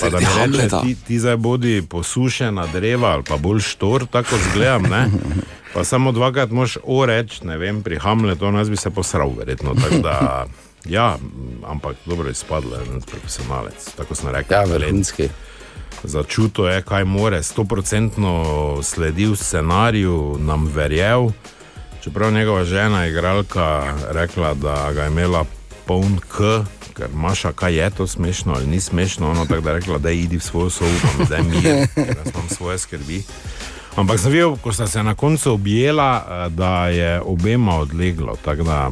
[0.00, 4.36] Pa da mi reče, ti, ti zdaj bodi posušena dreva ali pa bolj štor, tako
[4.50, 4.82] zgledam.
[4.82, 5.06] Ne?
[5.74, 9.74] Pa samo dvakrat moš o reči, ne vem, pri Hamletu, jaz bi se posral, verjetno.
[10.02, 10.46] Da,
[10.96, 11.18] ja,
[11.66, 14.56] ampak dobro je spadlo, en profesionalec, tako sem rekel.
[14.56, 14.82] Ja, talent.
[14.82, 15.28] vrhunski.
[16.02, 21.28] Začutil je, kaj more, stoprocentno sledil scenariju, nam verjel.
[22.00, 25.44] Čeprav njegova žena, igralka, rekla, da ga je imela
[25.88, 29.78] poln K, ker Maša, kaj je to smešno ali ni smešno, ono tako da je
[29.80, 31.62] rekla, da idi v svojo sobo, pa mi daj mir,
[31.94, 33.22] ker jaz imam svoje skrbi.
[33.96, 38.62] Ampak sem videl, ko sta se na koncu objela, eh, da je obema odleglo, tako
[38.62, 38.90] da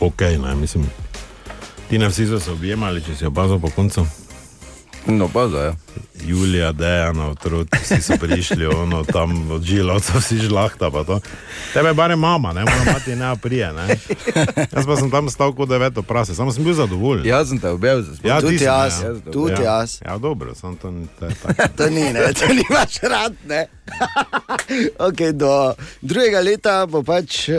[0.00, 0.86] ok, ne, mislim.
[1.90, 4.06] Ti ne vsi so se objemali, če si opazil po koncu.
[5.06, 5.83] No, pa zdaj.
[6.26, 10.90] Julija, Dejana, otroci, vsi so prišli, ono tam od žilovca, vsi žlahta.
[10.90, 11.20] pa to.
[11.72, 13.72] Tebe bare mama, ne moramo imeti ne aprije.
[13.72, 13.88] Ne?
[14.72, 17.26] Jaz pa sem tam stal kot deveto prase, samo sem bil zadovoljen.
[17.26, 19.32] Jaz sem te objel za Ja, Tudi si, jaz, ja.
[19.32, 19.62] tudi ja.
[19.62, 19.98] jaz.
[20.06, 21.68] Ja, dobro, samo to ni to je tako.
[21.76, 23.34] To ni, ne, to nimaš rad.
[23.46, 23.66] Ne?
[25.08, 27.56] okay, do drugega leta bo pač uh,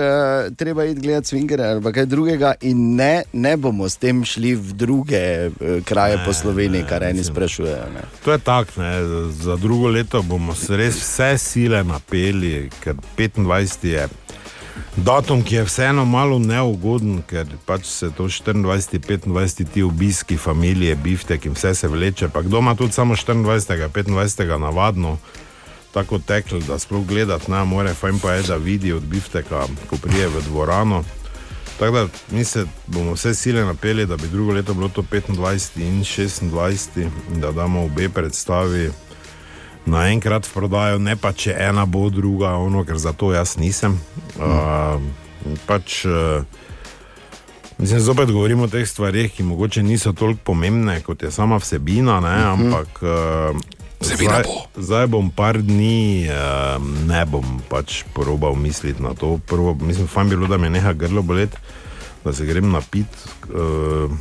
[0.56, 4.56] treba iti gledati swingere ali pa kaj drugega, in ne, ne bomo s tem šli
[4.56, 7.86] v druge uh, kraje ne, po Sloveniji, ne, kar eni sprašujejo.
[7.94, 8.06] Ne.
[8.26, 8.72] To je tako,
[9.30, 14.08] za drugo leto bomo res vse sile napeli, ker 25 je.
[14.96, 18.66] Datum, ki je vseeno malo neugoden, ker pač se to 24,
[19.30, 22.30] 25 ti obiski, familije, biftek in vse se vleče.
[22.34, 23.46] Pa kdo ima tudi samo 24,
[24.08, 25.18] 25 navadno,
[25.94, 29.98] tako tekl, da sploh gledati ne more, fajn pa je, da vidi od bifteka, ko
[30.02, 31.04] prije v dvorano.
[31.76, 35.22] Tako da mi se bomo vse sile napeli, da bi drugo leto bilo to 25
[35.78, 37.02] in 26,
[37.32, 38.92] in da damo obe predstavi
[39.86, 44.00] naenkrat v prodajo, ne pa če ena bo druga, ono, ker za to jaz nisem.
[44.36, 45.02] Uh,
[45.68, 46.42] pač, uh,
[47.78, 52.20] mislim, zopet govorimo o teh stvarih, ki mogoče niso toliko pomembne kot je sama vsebina,
[52.20, 52.48] ne, Mhm.
[52.66, 53.02] ampak.
[53.02, 53.75] Uh,
[54.06, 54.82] Zdaj, bo.
[54.82, 56.78] zdaj bom par dni, uh,
[57.08, 59.40] ne bom pač probal misliti na to.
[59.48, 61.58] Prvo, mislim, fajn bi bilo, da me neha grlo boleti,
[62.24, 63.08] da se grem napit.
[63.50, 64.12] Uh,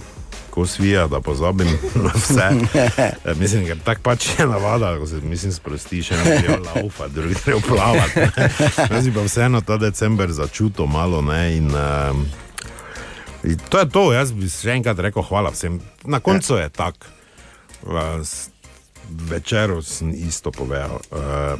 [0.55, 1.67] Ko svija, da pozabim
[2.05, 2.47] na vse.
[3.27, 7.35] E, mislim, ker tako pač je navada, ko se mislim, sprostiš, eno gre laufa, drugi
[7.45, 8.21] gre plavati.
[8.95, 11.23] Jaz bi pa vseeno ta december začutil malo.
[11.23, 12.23] Ne, in, um,
[13.45, 15.81] in to je to, jaz bi še enkrat rekel hvala vsem.
[16.05, 17.11] Na koncu je tako.
[19.11, 21.01] Večer sem isto povedal.
[21.11, 21.59] Uh,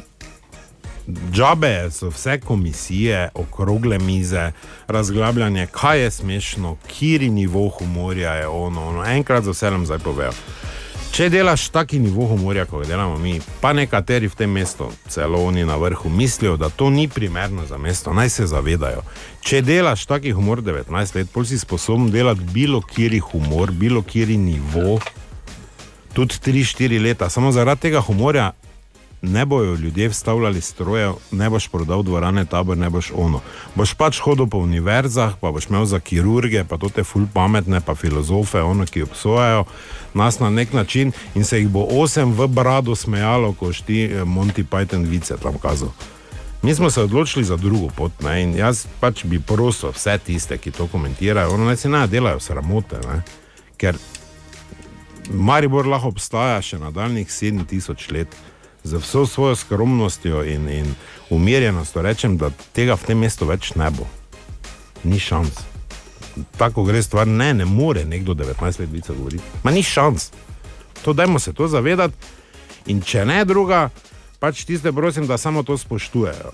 [1.31, 4.51] Džabe so vse komisije, okrogle mize,
[4.87, 9.05] razglabljanje, kaj je smešno, kiri nivo humorja je ono, ono.
[9.05, 10.31] Enkrat za vse nam zdaj povejo.
[11.15, 15.39] Če delaš taki nivo humorja, kot ga delamo mi, pa nekateri v tem mestu, celo
[15.47, 18.99] oni na vrhu, mislijo, da to ni primerno za mesto, naj se zavedajo.
[19.39, 24.35] Če delaš taki humor 19 let, pol si sposoben delati bilo kiri humor, bilo kiri
[24.37, 24.99] nivo,
[26.15, 28.51] tudi 3-4 leta, samo zaradi tega humorja
[29.21, 33.41] ne bojo ljudje vstavljali strojev, ne boš prodal dvorane, tabor, ne boš ono.
[33.75, 37.81] Boš pač hodil po univerzah, pa boš imel za kirurge, pa to te ful pametne,
[37.81, 39.65] pa filozofe, ono, ki obsojajo
[40.13, 44.23] nas na nek način in se jih bo osem v brado smejalo, ko šti eh,
[44.23, 45.89] Monty Python vice tam kazal.
[46.61, 48.43] Mi smo se odločili za drugo pot ne?
[48.43, 52.39] in jaz pač bi prosil vse tiste, ki to komentirajo, ono naj se ne delajo
[52.39, 53.21] sramote, ne?
[53.77, 53.97] ker
[55.29, 58.35] Maribor lahko obstaja še nadaljnih 7000 let
[58.85, 60.91] z vso svojo skromnostjo in, in
[61.29, 64.05] umirjenostjo rečem, da tega v tem mestu več ne bo.
[65.03, 65.63] Ni šans.
[66.57, 69.43] Tako gre stvar, ne, ne more nekdo 19 let vice govoriti.
[69.63, 70.29] Ma ni šans.
[71.01, 72.13] To dajmo se to zavedati.
[72.85, 73.89] In če ne druga,
[74.39, 76.53] pač tiste prosim, da samo to spoštujejo.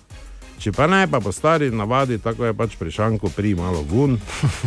[0.62, 4.20] Če pa ne, pa po stari navadi, tako je pač pri šanku, pri malo gun,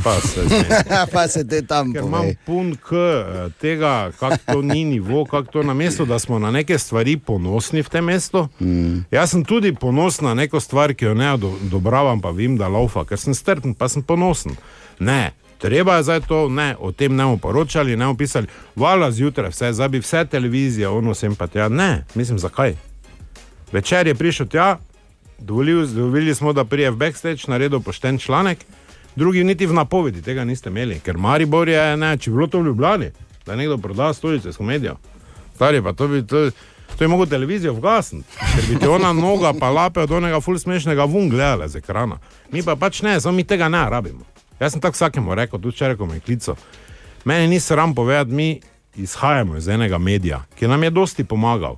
[0.03, 0.79] pa se zmeni.
[1.15, 5.53] pa se te tam Ker imam pun k eh, tega, kako to ni nivo, kako
[5.53, 8.49] to na mestu, da smo na neke stvari ponosni v tem mestu.
[8.59, 9.05] Mm.
[9.15, 12.67] Jaz sem tudi ponosen na neko stvar, ki jo ne odo- odobravam, pa vem, da
[12.69, 14.57] laufa, ker sem strpen, pa sem ponosen.
[14.99, 15.31] Ne.
[15.63, 19.55] Treba je zdaj to, ne, o tem ne bomo poročali, ne bomo pisali, vala zjutraj,
[19.55, 21.71] vse, zdaj bi vse televizije, ono sem pa tja.
[21.71, 22.75] Ne, mislim, zakaj?
[23.73, 24.75] Večer je prišel tja,
[25.45, 28.59] dovolili, dovolili smo, da prije v backstage naredil pošten članek,
[29.17, 32.61] drugi niti v napovedi tega niste imeli, ker Maribor je, ne, če bi bilo to
[32.61, 33.11] v Ljubljani,
[33.47, 34.97] da nekdo proda stolice s komedijo.
[35.55, 36.27] Stari pa to bi.
[36.27, 36.51] To,
[36.99, 40.59] To je mogoče televizijo vgasniti, ker bi ti ona noga pa lape od onega ful
[40.59, 42.19] smešnega vun gledala z ekrana.
[42.53, 44.23] Mi pa pač ne, samo mi tega ne rabimo.
[44.61, 46.55] Jaz sem tako vsakemu rekel, tudi če rekel me klico.
[47.25, 48.61] Meni ni sram povedati, mi
[48.95, 51.77] izhajamo iz enega medija, ki nam je dosti pomagal.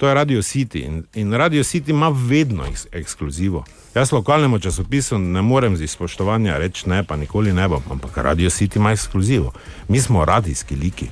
[0.00, 3.64] To je Radio City in, in Radio City ima vedno eks ekskluzivo.
[3.94, 8.50] Jaz lokalnemu časopisu ne morem z izpoštovanja reči ne, pa nikoli ne bom, ampak Radio
[8.50, 9.52] City ima ekskluzivo.
[9.88, 11.08] Mi smo radijski liki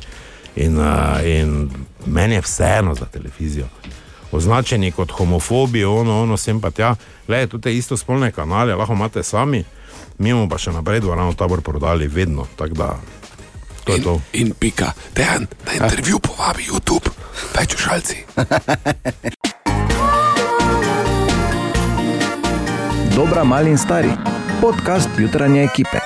[0.57, 0.87] in, uh,
[1.25, 1.71] in
[2.07, 3.67] meni je vseeno za televizijo.
[4.33, 6.95] Označeni kot homofobi, ono, ono, sem pa tja.
[7.27, 9.65] Glede, tudi te istospolne kanale lahko imate sami,
[10.19, 12.47] mi bomo pa še naprej dvorano tabor prodali vedno.
[12.57, 12.97] Tako da,
[13.89, 14.21] to je to.
[14.33, 17.09] In pika, dejan, na intervju povabi YouTube,
[17.57, 18.17] več užalci.
[23.17, 24.13] Dobra, mali in stari.
[24.61, 25.99] Podcast jutranje ekipe.